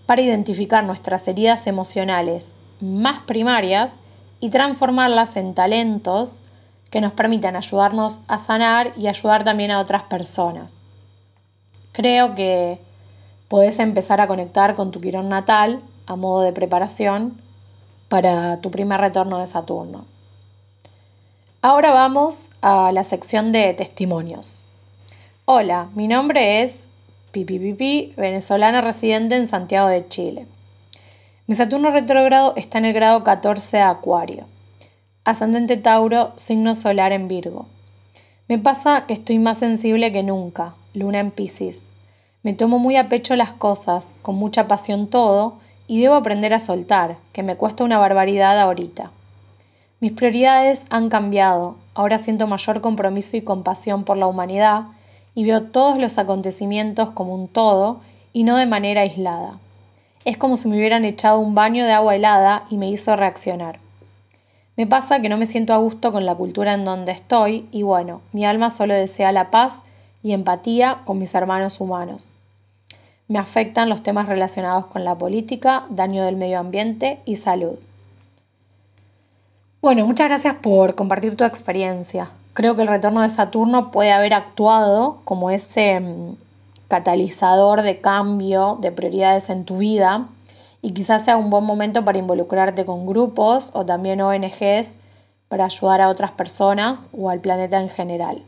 para 0.06 0.22
identificar 0.22 0.86
nuestras 0.86 1.28
heridas 1.28 1.68
emocionales 1.68 2.54
más 2.80 3.20
primarias 3.24 3.98
y 4.40 4.50
transformarlas 4.50 5.36
en 5.36 5.54
talentos 5.54 6.40
que 6.92 7.02
nos 7.02 7.12
permitan 7.12 7.58
ayudarnos 7.58 8.22
a 8.30 8.40
sanar 8.40 8.94
y 8.96 9.08
ayudar 9.08 9.44
también 9.44 9.72
a 9.72 9.82
otras 9.82 10.04
personas. 10.04 10.78
Creo 11.92 12.34
que 12.34 12.80
podés 13.50 13.78
empezar 13.80 14.22
a 14.22 14.28
conectar 14.28 14.76
con 14.76 14.92
tu 14.92 15.02
quirón 15.02 15.28
natal 15.28 15.82
a 16.06 16.16
modo 16.16 16.44
de 16.44 16.54
preparación 16.54 17.44
para 18.16 18.62
tu 18.62 18.72
primer 18.72 19.02
retorno 19.02 19.40
de 19.40 19.46
Saturno. 19.46 20.06
Ahora 21.62 21.92
vamos 21.92 22.50
a 22.62 22.94
la 22.94 23.04
sección 23.04 23.52
de 23.52 23.74
testimonios. 23.74 24.64
Hola, 25.44 25.90
mi 25.96 26.08
nombre 26.08 26.62
es 26.62 26.88
Pipi 27.34 28.14
venezolana 28.16 28.80
residente 28.80 29.36
en 29.36 29.48
Santiago 29.48 29.90
de 29.90 30.08
Chile. 30.08 30.48
Mi 31.46 31.56
Saturno 31.56 31.92
retrógrado 31.92 32.54
está 32.56 32.78
en 32.78 32.86
el 32.86 32.94
grado 32.94 33.22
14 33.26 33.76
de 33.76 33.84
Acuario 33.84 34.46
ascendente 35.26 35.76
Tauro, 35.76 36.32
signo 36.38 36.74
solar 36.74 37.12
en 37.12 37.28
Virgo. 37.28 37.66
Me 38.48 38.58
pasa 38.58 39.08
que 39.08 39.14
estoy 39.14 39.40
más 39.40 39.58
sensible 39.58 40.14
que 40.14 40.24
nunca, 40.24 40.76
luna 40.94 41.20
en 41.20 41.32
Pisces. 41.32 41.92
Me 42.44 42.54
tomo 42.54 42.80
muy 42.80 42.96
a 42.96 43.10
pecho 43.10 43.36
las 43.36 43.52
cosas, 43.52 44.08
con 44.22 44.36
mucha 44.36 44.70
pasión 44.70 45.08
todo, 45.08 45.58
y 45.88 46.02
debo 46.02 46.16
aprender 46.16 46.54
a 46.54 46.60
soltar, 46.60 47.18
que 47.34 47.44
me 47.44 47.56
cuesta 47.56 47.84
una 47.84 47.98
barbaridad 47.98 48.60
ahorita. 48.60 49.12
Mis 50.00 50.12
prioridades 50.12 50.84
han 50.90 51.10
cambiado, 51.10 51.78
ahora 51.94 52.18
siento 52.18 52.48
mayor 52.48 52.82
compromiso 52.82 53.38
y 53.38 53.42
compasión 53.42 54.04
por 54.04 54.18
la 54.18 54.28
humanidad, 54.28 54.84
y 55.36 55.46
veo 55.46 55.64
todos 55.64 55.98
los 55.98 56.18
acontecimientos 56.18 57.12
como 57.12 57.34
un 57.34 57.48
todo 57.48 58.02
y 58.34 58.44
no 58.44 58.58
de 58.58 58.66
manera 58.66 59.02
aislada. 59.02 59.60
Es 60.24 60.38
como 60.38 60.58
si 60.58 60.68
me 60.68 60.78
hubieran 60.78 61.06
echado 61.06 61.40
un 61.40 61.56
baño 61.56 61.86
de 61.86 61.94
agua 61.94 62.16
helada 62.16 62.66
y 62.70 62.78
me 62.78 62.90
hizo 62.90 63.16
reaccionar. 63.16 63.80
Me 64.78 64.86
pasa 64.86 65.22
que 65.22 65.30
no 65.30 65.38
me 65.38 65.46
siento 65.46 65.74
a 65.74 65.78
gusto 65.78 66.12
con 66.12 66.26
la 66.26 66.36
cultura 66.36 66.74
en 66.74 66.84
donde 66.84 67.14
estoy 67.14 67.68
y 67.72 67.84
bueno, 67.84 68.22
mi 68.34 68.46
alma 68.46 68.70
solo 68.70 68.94
desea 68.94 69.32
la 69.32 69.50
paz 69.50 69.84
y 70.22 70.34
empatía 70.34 71.00
con 71.06 71.18
mis 71.18 71.34
hermanos 71.34 71.80
humanos. 71.80 72.35
Me 73.28 73.40
afectan 73.40 73.90
los 73.90 74.04
temas 74.04 74.28
relacionados 74.28 74.86
con 74.86 75.04
la 75.04 75.16
política, 75.16 75.86
daño 75.90 76.24
del 76.24 76.36
medio 76.36 76.60
ambiente 76.60 77.20
y 77.26 77.38
salud. 77.38 77.80
Bueno, 79.82 80.06
muchas 80.06 80.28
gracias 80.28 80.56
por 80.56 80.96
compartir 80.96 81.36
tu 81.36 81.44
experiencia. 81.44 82.30
Creo 82.54 82.76
que 82.76 82.84
el 82.84 82.88
retorno 82.88 83.22
de 83.22 83.30
Saturno 83.30 83.92
puede 83.92 84.12
haber 84.12 84.34
actuado 84.34 85.22
como 85.26 85.50
ese 85.50 86.00
mm, 86.00 86.36
catalizador 86.88 87.82
de 87.82 88.00
cambio 88.00 88.78
de 88.82 88.92
prioridades 88.92 89.50
en 89.50 89.66
tu 89.66 89.80
vida 89.80 90.28
y 90.82 90.94
quizás 90.94 91.26
sea 91.26 91.38
un 91.38 91.50
buen 91.50 91.64
momento 91.64 92.06
para 92.06 92.20
involucrarte 92.20 92.86
con 92.86 93.06
grupos 93.06 93.72
o 93.74 93.86
también 93.86 94.22
ONGs 94.22 94.98
para 95.50 95.66
ayudar 95.66 96.02
a 96.02 96.10
otras 96.10 96.32
personas 96.32 97.10
o 97.12 97.30
al 97.30 97.40
planeta 97.40 97.82
en 97.82 97.90
general. 97.90 98.44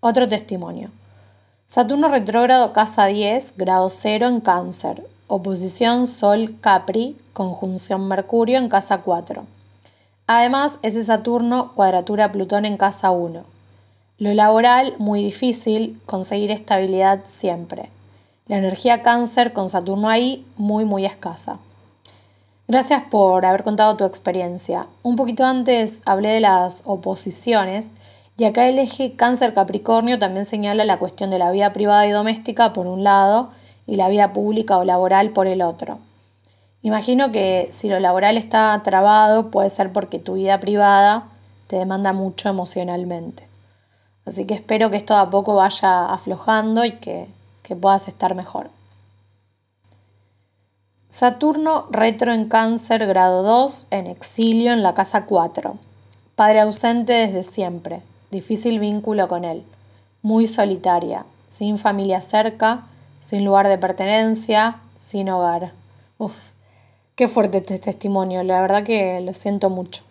Otro 0.00 0.28
testimonio. 0.28 0.90
Saturno 1.72 2.10
retrógrado 2.10 2.74
casa 2.74 3.06
10, 3.06 3.56
grado 3.56 3.88
0 3.88 4.28
en 4.28 4.40
cáncer. 4.40 5.06
Oposición 5.26 6.06
Sol 6.06 6.54
Capri, 6.60 7.16
conjunción 7.32 8.08
Mercurio 8.08 8.58
en 8.58 8.68
casa 8.68 8.98
4. 8.98 9.46
Además, 10.26 10.78
ese 10.82 11.02
Saturno 11.02 11.72
cuadratura 11.72 12.30
Plutón 12.30 12.66
en 12.66 12.76
casa 12.76 13.10
1. 13.10 13.42
Lo 14.18 14.34
laboral, 14.34 14.96
muy 14.98 15.24
difícil, 15.24 15.98
conseguir 16.04 16.50
estabilidad 16.50 17.20
siempre. 17.24 17.88
La 18.48 18.58
energía 18.58 19.00
cáncer 19.00 19.54
con 19.54 19.70
Saturno 19.70 20.10
ahí 20.10 20.44
muy 20.58 20.84
muy 20.84 21.06
escasa. 21.06 21.56
Gracias 22.68 23.02
por 23.10 23.46
haber 23.46 23.62
contado 23.62 23.96
tu 23.96 24.04
experiencia. 24.04 24.88
Un 25.02 25.16
poquito 25.16 25.46
antes 25.46 26.02
hablé 26.04 26.28
de 26.34 26.40
las 26.40 26.82
oposiciones 26.84 27.92
y 28.36 28.44
acá 28.44 28.68
el 28.68 28.78
eje 28.78 29.14
cáncer-capricornio 29.14 30.18
también 30.18 30.44
señala 30.44 30.84
la 30.84 30.98
cuestión 30.98 31.30
de 31.30 31.38
la 31.38 31.50
vida 31.50 31.72
privada 31.72 32.06
y 32.06 32.10
doméstica 32.10 32.72
por 32.72 32.86
un 32.86 33.04
lado 33.04 33.50
y 33.86 33.96
la 33.96 34.08
vida 34.08 34.32
pública 34.32 34.78
o 34.78 34.84
laboral 34.84 35.30
por 35.30 35.46
el 35.46 35.62
otro. 35.62 35.98
Imagino 36.82 37.30
que 37.30 37.68
si 37.70 37.88
lo 37.88 38.00
laboral 38.00 38.36
está 38.36 38.80
trabado 38.82 39.50
puede 39.50 39.70
ser 39.70 39.92
porque 39.92 40.18
tu 40.18 40.34
vida 40.34 40.58
privada 40.60 41.24
te 41.68 41.76
demanda 41.76 42.12
mucho 42.12 42.48
emocionalmente. 42.48 43.46
Así 44.24 44.46
que 44.46 44.54
espero 44.54 44.90
que 44.90 44.96
esto 44.96 45.16
a 45.16 45.30
poco 45.30 45.54
vaya 45.54 46.06
aflojando 46.06 46.84
y 46.84 46.92
que 46.92 47.28
que 47.62 47.76
puedas 47.76 48.08
estar 48.08 48.34
mejor. 48.34 48.70
Saturno 51.08 51.86
retro 51.90 52.32
en 52.32 52.48
cáncer 52.48 53.06
grado 53.06 53.42
2 53.42 53.88
en 53.90 54.06
exilio 54.06 54.72
en 54.72 54.82
la 54.82 54.94
casa 54.94 55.26
4. 55.26 55.76
Padre 56.34 56.60
ausente 56.60 57.12
desde 57.12 57.42
siempre, 57.42 58.02
difícil 58.32 58.80
vínculo 58.80 59.28
con 59.28 59.44
él, 59.44 59.62
muy 60.22 60.48
solitaria, 60.48 61.24
sin 61.46 61.78
familia 61.78 62.20
cerca, 62.20 62.86
sin 63.20 63.44
lugar 63.44 63.68
de 63.68 63.78
pertenencia, 63.78 64.80
sin 64.98 65.30
hogar. 65.30 65.70
Uf, 66.18 66.36
qué 67.14 67.28
fuerte 67.28 67.58
este 67.58 67.78
testimonio, 67.78 68.42
la 68.42 68.60
verdad 68.60 68.82
que 68.82 69.20
lo 69.20 69.34
siento 69.34 69.70
mucho. 69.70 70.02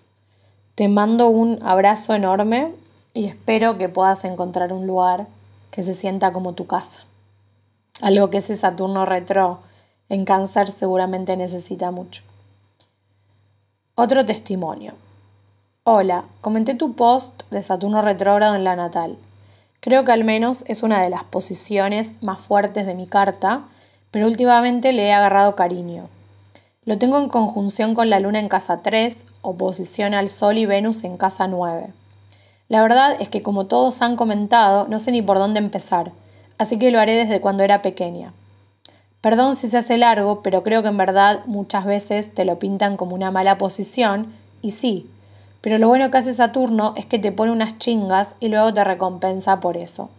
Te 0.75 0.88
mando 0.88 1.27
un 1.27 1.60
abrazo 1.63 2.13
enorme 2.13 2.71
y 3.13 3.25
espero 3.25 3.77
que 3.77 3.89
puedas 3.89 4.23
encontrar 4.23 4.71
un 4.71 4.88
lugar 4.88 5.27
que 5.69 5.84
se 5.84 5.93
sienta 5.93 6.31
como 6.31 6.53
tu 6.53 6.65
casa 6.65 6.99
algo 8.01 8.29
que 8.29 8.38
ese 8.38 8.55
Saturno 8.55 9.05
retro 9.05 9.60
en 10.10 10.25
cáncer 10.25 10.69
seguramente 10.69 11.38
necesita 11.38 11.91
mucho. 11.91 12.23
Otro 13.95 14.25
testimonio. 14.25 14.93
Hola, 15.83 16.25
comenté 16.41 16.75
tu 16.75 16.93
post 16.93 17.41
de 17.49 17.63
Saturno 17.63 18.03
retrógrado 18.03 18.53
en 18.53 18.63
la 18.63 18.75
natal. 18.75 19.17
Creo 19.79 20.05
que 20.05 20.11
al 20.11 20.23
menos 20.23 20.63
es 20.67 20.83
una 20.83 21.01
de 21.01 21.09
las 21.09 21.23
posiciones 21.23 22.13
más 22.21 22.39
fuertes 22.39 22.85
de 22.85 22.93
mi 22.93 23.07
carta, 23.07 23.63
pero 24.11 24.27
últimamente 24.27 24.93
le 24.93 25.07
he 25.07 25.11
agarrado 25.11 25.55
cariño. 25.55 26.07
Lo 26.85 26.99
tengo 26.99 27.17
en 27.17 27.29
conjunción 27.29 27.95
con 27.95 28.11
la 28.11 28.19
Luna 28.19 28.37
en 28.37 28.47
casa 28.47 28.83
3, 28.83 29.25
oposición 29.41 30.13
al 30.13 30.29
Sol 30.29 30.59
y 30.59 30.67
Venus 30.67 31.03
en 31.03 31.17
casa 31.17 31.47
9. 31.47 31.87
La 32.69 32.83
verdad 32.83 33.15
es 33.19 33.29
que 33.29 33.41
como 33.41 33.65
todos 33.65 34.03
han 34.03 34.17
comentado, 34.17 34.85
no 34.87 34.99
sé 34.99 35.11
ni 35.11 35.23
por 35.23 35.39
dónde 35.39 35.57
empezar, 35.57 36.11
así 36.59 36.77
que 36.77 36.91
lo 36.91 36.99
haré 36.99 37.13
desde 37.13 37.41
cuando 37.41 37.63
era 37.63 37.81
pequeña. 37.81 38.33
Perdón 39.19 39.55
si 39.55 39.67
se 39.67 39.79
hace 39.79 39.97
largo, 39.97 40.43
pero 40.43 40.61
creo 40.61 40.83
que 40.83 40.89
en 40.89 40.97
verdad 40.97 41.39
muchas 41.47 41.85
veces 41.85 42.35
te 42.35 42.45
lo 42.45 42.59
pintan 42.59 42.97
como 42.97 43.15
una 43.15 43.31
mala 43.31 43.57
posición, 43.57 44.31
y 44.61 44.73
sí, 44.73 45.09
pero 45.62 45.78
lo 45.78 45.88
bueno 45.88 46.10
que 46.10 46.17
hace 46.17 46.34
Saturno 46.34 46.93
es 46.97 47.06
que 47.06 47.19
te 47.19 47.32
pone 47.32 47.52
unas 47.52 47.78
chingas 47.78 48.36
y 48.39 48.50
luego 48.50 48.74
te 48.74 48.84
recompensa 48.84 49.60
por 49.60 49.78
eso. 49.78 50.10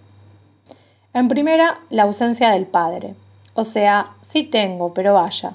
En 1.14 1.28
primera, 1.28 1.80
la 1.90 2.04
ausencia 2.04 2.50
del 2.50 2.66
padre. 2.66 3.14
O 3.54 3.64
sea, 3.64 4.12
sí 4.20 4.44
tengo, 4.44 4.94
pero 4.94 5.14
vaya. 5.14 5.54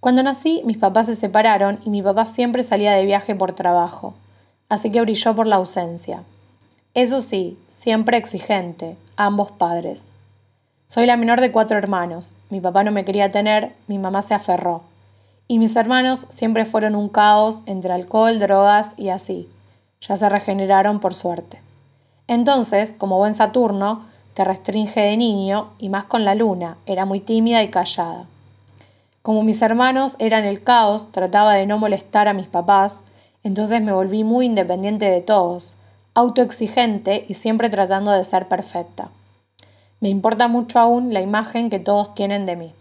Cuando 0.00 0.22
nací, 0.22 0.60
mis 0.66 0.76
papás 0.76 1.06
se 1.06 1.14
separaron 1.14 1.78
y 1.84 1.90
mi 1.90 2.02
papá 2.02 2.26
siempre 2.26 2.62
salía 2.62 2.92
de 2.92 3.06
viaje 3.06 3.34
por 3.34 3.54
trabajo, 3.54 4.12
así 4.68 4.90
que 4.90 5.00
brilló 5.00 5.34
por 5.34 5.46
la 5.46 5.56
ausencia. 5.56 6.22
Eso 6.92 7.22
sí, 7.22 7.58
siempre 7.68 8.18
exigente, 8.18 8.96
ambos 9.16 9.50
padres. 9.50 10.12
Soy 10.86 11.06
la 11.06 11.16
menor 11.16 11.40
de 11.40 11.50
cuatro 11.50 11.78
hermanos. 11.78 12.36
Mi 12.50 12.60
papá 12.60 12.84
no 12.84 12.92
me 12.92 13.04
quería 13.06 13.30
tener, 13.30 13.72
mi 13.86 13.98
mamá 13.98 14.20
se 14.20 14.34
aferró. 14.34 14.82
Y 15.46 15.58
mis 15.58 15.76
hermanos 15.76 16.26
siempre 16.30 16.64
fueron 16.64 16.94
un 16.94 17.08
caos 17.08 17.62
entre 17.66 17.92
alcohol, 17.92 18.38
drogas 18.38 18.94
y 18.96 19.10
así. 19.10 19.48
Ya 20.00 20.16
se 20.16 20.28
regeneraron 20.28 21.00
por 21.00 21.14
suerte. 21.14 21.60
Entonces, 22.26 22.94
como 22.96 23.18
buen 23.18 23.34
Saturno, 23.34 24.06
te 24.34 24.44
restringe 24.44 25.00
de 25.00 25.16
niño 25.16 25.70
y 25.78 25.88
más 25.88 26.04
con 26.04 26.24
la 26.24 26.34
luna, 26.34 26.76
era 26.86 27.04
muy 27.04 27.20
tímida 27.20 27.62
y 27.62 27.68
callada. 27.68 28.24
Como 29.22 29.42
mis 29.42 29.62
hermanos 29.62 30.16
eran 30.18 30.44
el 30.44 30.62
caos, 30.62 31.12
trataba 31.12 31.54
de 31.54 31.66
no 31.66 31.78
molestar 31.78 32.28
a 32.28 32.34
mis 32.34 32.46
papás, 32.46 33.04
entonces 33.42 33.80
me 33.80 33.92
volví 33.92 34.24
muy 34.24 34.46
independiente 34.46 35.06
de 35.06 35.20
todos, 35.20 35.76
autoexigente 36.14 37.24
y 37.28 37.34
siempre 37.34 37.70
tratando 37.70 38.10
de 38.10 38.24
ser 38.24 38.48
perfecta. 38.48 39.10
Me 40.00 40.08
importa 40.08 40.48
mucho 40.48 40.78
aún 40.78 41.14
la 41.14 41.20
imagen 41.20 41.70
que 41.70 41.78
todos 41.78 42.14
tienen 42.14 42.44
de 42.44 42.56
mí. 42.56 42.74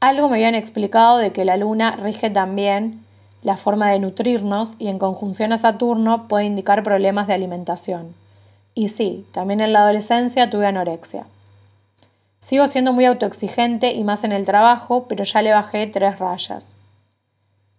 Algo 0.00 0.28
me 0.28 0.36
habían 0.36 0.54
explicado 0.54 1.18
de 1.18 1.32
que 1.32 1.44
la 1.44 1.56
luna 1.56 1.92
rige 1.92 2.30
también 2.30 3.04
la 3.42 3.56
forma 3.56 3.90
de 3.90 3.98
nutrirnos 3.98 4.74
y 4.78 4.88
en 4.88 4.98
conjunción 4.98 5.52
a 5.52 5.56
Saturno 5.56 6.28
puede 6.28 6.44
indicar 6.44 6.82
problemas 6.82 7.26
de 7.26 7.34
alimentación. 7.34 8.14
Y 8.74 8.88
sí, 8.88 9.24
también 9.32 9.60
en 9.60 9.72
la 9.72 9.80
adolescencia 9.80 10.50
tuve 10.50 10.66
anorexia. 10.66 11.26
Sigo 12.40 12.66
siendo 12.66 12.92
muy 12.92 13.04
autoexigente 13.04 13.92
y 13.92 14.04
más 14.04 14.24
en 14.24 14.32
el 14.32 14.44
trabajo, 14.44 15.06
pero 15.08 15.24
ya 15.24 15.42
le 15.42 15.52
bajé 15.52 15.86
tres 15.86 16.18
rayas. 16.18 16.74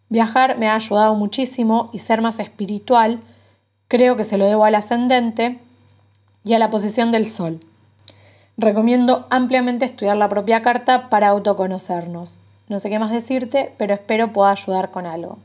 Viajar 0.10 0.58
me 0.58 0.70
ha 0.70 0.76
ayudado 0.76 1.16
muchísimo 1.16 1.90
y 1.94 2.00
ser 2.00 2.22
más 2.22 2.40
espiritual 2.40 3.20
creo 3.88 4.16
que 4.16 4.24
se 4.24 4.38
lo 4.38 4.46
debo 4.46 4.66
al 4.66 4.76
ascendente 4.76 5.60
y 6.44 6.54
a 6.54 6.60
la 6.60 6.70
posición 6.70 7.12
del 7.12 7.26
Sol. 7.26 7.60
Recomiendo 8.60 9.28
ampliamente 9.30 9.86
estudiar 9.86 10.18
la 10.18 10.30
propia 10.30 10.64
carta 10.64 11.10
para 11.10 11.28
autoconocernos. 11.28 12.40
No 12.68 12.80
sé 12.80 12.90
qué 12.90 12.98
más 12.98 13.12
decirte, 13.12 13.72
pero 13.78 13.94
espero 13.94 14.34
pueda 14.34 14.50
ayudar 14.50 14.90
con 14.90 15.06
algo. 15.06 15.38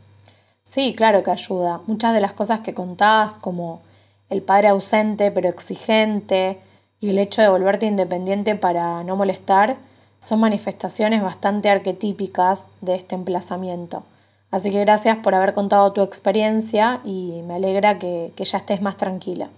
Sí, 0.62 0.94
claro 0.96 1.22
que 1.22 1.30
ayuda. 1.30 1.82
Muchas 1.86 2.14
de 2.14 2.22
las 2.22 2.32
cosas 2.32 2.60
que 2.60 2.72
contás, 2.72 3.34
como 3.34 3.82
el 4.30 4.40
padre 4.40 4.68
ausente 4.68 5.30
pero 5.30 5.50
exigente 5.50 6.58
y 7.00 7.10
el 7.10 7.18
hecho 7.18 7.42
de 7.42 7.50
volverte 7.50 7.84
independiente 7.84 8.54
para 8.54 9.04
no 9.04 9.14
molestar, 9.14 9.76
son 10.18 10.40
manifestaciones 10.40 11.22
bastante 11.22 11.68
arquetípicas 11.68 12.70
de 12.80 12.94
este 12.94 13.14
emplazamiento. 13.14 14.04
Así 14.50 14.70
que 14.70 14.80
gracias 14.80 15.18
por 15.18 15.34
haber 15.34 15.52
contado 15.52 15.92
tu 15.92 16.00
experiencia 16.00 17.00
y 17.04 17.42
me 17.46 17.56
alegra 17.56 17.98
que, 17.98 18.32
que 18.36 18.46
ya 18.46 18.56
estés 18.56 18.80
más 18.80 18.96
tranquila. 18.96 19.50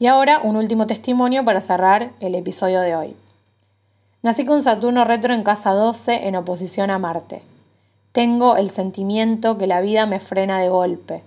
Y 0.00 0.06
ahora 0.06 0.40
un 0.42 0.54
último 0.54 0.86
testimonio 0.86 1.44
para 1.44 1.60
cerrar 1.60 2.12
el 2.20 2.36
episodio 2.36 2.80
de 2.80 2.94
hoy. 2.94 3.16
Nací 4.22 4.44
con 4.44 4.62
Saturno 4.62 5.04
retro 5.04 5.34
en 5.34 5.42
casa 5.42 5.72
12 5.72 6.28
en 6.28 6.36
oposición 6.36 6.90
a 6.90 6.98
Marte. 7.00 7.42
Tengo 8.12 8.56
el 8.56 8.70
sentimiento 8.70 9.58
que 9.58 9.66
la 9.66 9.80
vida 9.80 10.06
me 10.06 10.20
frena 10.20 10.60
de 10.60 10.68
golpe. 10.68 11.24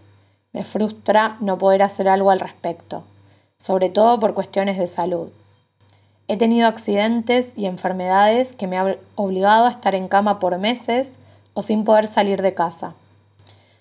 Me 0.53 0.63
frustra 0.63 1.35
no 1.41 1.57
poder 1.57 1.83
hacer 1.83 2.07
algo 2.07 2.31
al 2.31 2.39
respecto, 2.39 3.03
sobre 3.57 3.89
todo 3.89 4.19
por 4.21 4.33
cuestiones 4.33 4.77
de 4.77 4.87
salud. 4.87 5.29
He 6.29 6.37
tenido 6.37 6.67
accidentes 6.67 7.51
y 7.57 7.65
enfermedades 7.65 8.53
que 8.53 8.67
me 8.67 8.77
han 8.77 8.95
obligado 9.15 9.65
a 9.65 9.71
estar 9.71 9.95
en 9.95 10.07
cama 10.07 10.39
por 10.39 10.57
meses 10.57 11.17
o 11.53 11.61
sin 11.61 11.83
poder 11.83 12.07
salir 12.07 12.41
de 12.41 12.53
casa. 12.53 12.93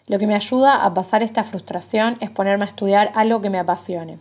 Lo 0.09 0.18
que 0.18 0.26
me 0.26 0.35
ayuda 0.35 0.85
a 0.85 0.92
pasar 0.94 1.22
esta 1.22 1.44
frustración 1.44 2.16
es 2.20 2.31
ponerme 2.31 2.64
a 2.64 2.68
estudiar 2.68 3.12
algo 3.14 3.40
que 3.40 3.50
me 3.50 3.61
apasione. 3.61 4.18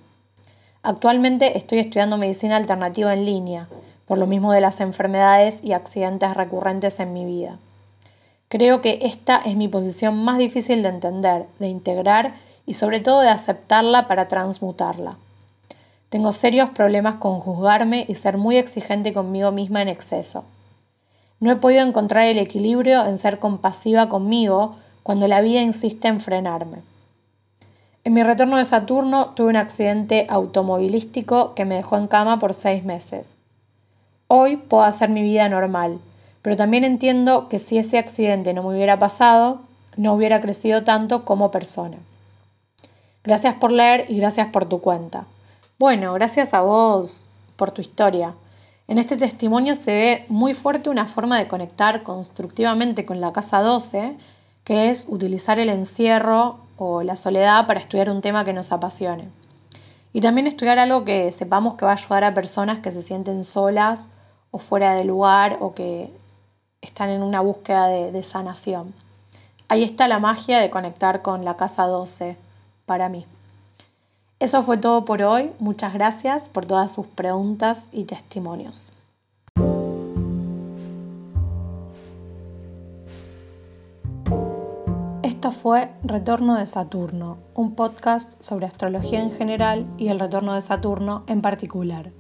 Actualmente 0.82 1.58
estoy 1.58 1.80
estudiando 1.80 2.18
medicina 2.18 2.56
alternativa 2.56 3.14
en 3.14 3.26
línea, 3.26 3.68
por 4.06 4.18
lo 4.18 4.28
mismo 4.28 4.54
de 4.54 4.62
las 4.62 4.80
enfermedades 4.80 5.60
y 5.62 5.74
accidentes 5.74 6.34
recurrentes 6.36 7.02
en 7.02 7.12
mi 7.12 7.26
vida. 7.26 7.58
Creo 8.48 8.80
que 8.80 9.00
esta 9.02 9.38
es 9.38 9.58
mi 9.58 9.68
posición 9.68 10.24
más 10.24 10.38
difícil 10.38 10.82
de 10.82 10.90
entender, 10.90 11.48
de 11.60 11.68
integrar 11.68 12.34
y 12.66 12.76
sobre 12.76 13.02
todo 13.02 13.20
de 13.20 13.30
aceptarla 13.30 14.08
para 14.08 14.30
transmutarla. 14.30 15.18
Tengo 16.08 16.32
serios 16.32 16.70
problemas 16.70 17.16
con 17.16 17.42
juzgarme 17.42 18.06
y 18.08 18.16
ser 18.16 18.38
muy 18.38 18.58
exigente 18.58 19.12
conmigo 19.12 19.52
misma 19.52 19.82
en 19.82 19.90
exceso. 19.90 20.46
No 21.42 21.52
he 21.52 21.58
podido 21.58 21.86
encontrar 21.86 22.26
el 22.26 22.40
equilibrio 22.40 23.06
en 23.06 23.18
ser 23.18 23.40
compasiva 23.40 24.08
conmigo 24.08 24.78
cuando 25.04 25.28
la 25.28 25.42
vida 25.42 25.62
insiste 25.62 26.08
en 26.08 26.22
frenarme. 26.22 26.80
En 28.10 28.16
mi 28.16 28.24
retorno 28.24 28.58
de 28.58 28.66
Saturno 28.66 29.36
tuve 29.36 29.50
un 29.50 29.56
accidente 29.56 30.26
automovilístico 30.30 31.54
que 31.54 31.64
me 31.64 31.76
dejó 31.76 31.96
en 31.96 32.08
cama 32.08 32.40
por 32.40 32.56
seis 32.56 32.84
meses. 32.84 33.30
Hoy 34.28 34.58
puedo 34.58 34.82
hacer 34.82 35.10
mi 35.10 35.22
vida 35.22 35.48
normal, 35.48 36.00
pero 36.42 36.56
también 36.56 36.84
entiendo 36.86 37.48
que 37.50 37.60
si 37.60 37.78
ese 37.78 38.00
accidente 38.00 38.56
no 38.56 38.64
me 38.64 38.70
hubiera 38.70 38.98
pasado, 38.98 39.60
no 39.96 40.16
hubiera 40.16 40.42
crecido 40.42 40.84
tanto 40.84 41.24
como 41.24 41.52
persona. 41.52 41.98
Gracias 43.24 43.54
por 43.54 43.72
leer 43.72 44.06
y 44.10 44.18
gracias 44.18 44.48
por 44.48 44.68
tu 44.68 44.82
cuenta. 44.82 45.26
Bueno, 45.78 46.12
gracias 46.14 46.56
a 46.56 46.62
vos 46.62 47.28
por 47.58 47.70
tu 47.70 47.82
historia. 47.82 48.34
En 48.88 48.98
este 48.98 49.18
testimonio 49.18 49.76
se 49.76 49.94
ve 49.94 50.26
muy 50.30 50.56
fuerte 50.56 50.90
una 50.90 51.06
forma 51.06 51.38
de 51.38 51.48
conectar 51.48 52.02
constructivamente 52.02 53.06
con 53.06 53.22
la 53.22 53.34
casa 53.34 53.62
12, 53.62 54.16
que 54.64 54.90
es 54.90 55.06
utilizar 55.08 55.60
el 55.60 55.70
encierro 55.70 56.68
o 56.80 57.04
la 57.04 57.16
soledad 57.16 57.68
para 57.68 57.80
estudiar 57.80 58.10
un 58.10 58.22
tema 58.22 58.46
que 58.46 58.54
nos 58.54 58.72
apasione. 58.72 59.30
Y 60.14 60.22
también 60.22 60.48
estudiar 60.48 60.80
algo 60.80 61.06
que 61.06 61.32
sepamos 61.32 61.76
que 61.76 61.86
va 61.86 61.92
a 61.92 61.96
ayudar 61.96 62.24
a 62.24 62.34
personas 62.34 62.80
que 62.80 62.90
se 62.90 63.02
sienten 63.02 63.44
solas 63.44 64.08
o 64.50 64.58
fuera 64.58 64.96
de 64.96 65.04
lugar 65.04 65.58
o 65.60 65.76
que 65.76 66.12
están 66.82 67.10
en 67.10 67.22
una 67.22 67.42
búsqueda 67.42 67.88
de, 67.88 68.12
de 68.12 68.24
sanación. 68.24 68.96
Ahí 69.68 69.84
está 69.84 70.08
la 70.08 70.20
magia 70.20 70.60
de 70.60 70.72
conectar 70.72 71.22
con 71.22 71.46
la 71.46 71.58
casa 71.58 71.84
12 71.84 72.38
para 72.86 73.10
mí. 73.10 73.26
Eso 74.40 74.64
fue 74.64 74.78
todo 74.78 75.04
por 75.04 75.22
hoy. 75.22 75.52
Muchas 75.60 75.94
gracias 75.94 76.48
por 76.48 76.66
todas 76.66 76.94
sus 76.94 77.06
preguntas 77.06 77.86
y 77.92 78.06
testimonios. 78.06 78.92
Esto 85.40 85.54
fue 85.54 85.90
Retorno 86.04 86.58
de 86.58 86.66
Saturno, 86.66 87.38
un 87.56 87.74
podcast 87.74 88.34
sobre 88.44 88.66
astrología 88.66 89.24
en 89.24 89.32
general 89.32 89.86
y 89.98 90.10
el 90.10 90.20
retorno 90.20 90.54
de 90.54 90.60
Saturno 90.60 91.24
en 91.28 91.42
particular. 91.42 92.12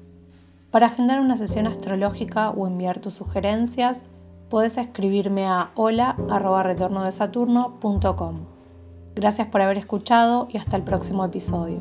Para 0.71 0.85
agendar 0.85 1.19
una 1.19 1.35
sesión 1.35 1.67
astrológica 1.67 2.49
o 2.49 2.65
enviar 2.65 2.99
tus 2.99 3.15
sugerencias, 3.15 4.05
puedes 4.49 4.77
escribirme 4.77 5.47
a 5.47 5.71
hola.retornodesaturno.com. 5.75 8.39
Gracias 9.15 9.47
por 9.49 9.63
haber 9.63 9.79
escuchado 9.79 10.47
y 10.49 10.57
hasta 10.57 10.77
el 10.77 10.83
próximo 10.83 11.25
episodio. 11.25 11.79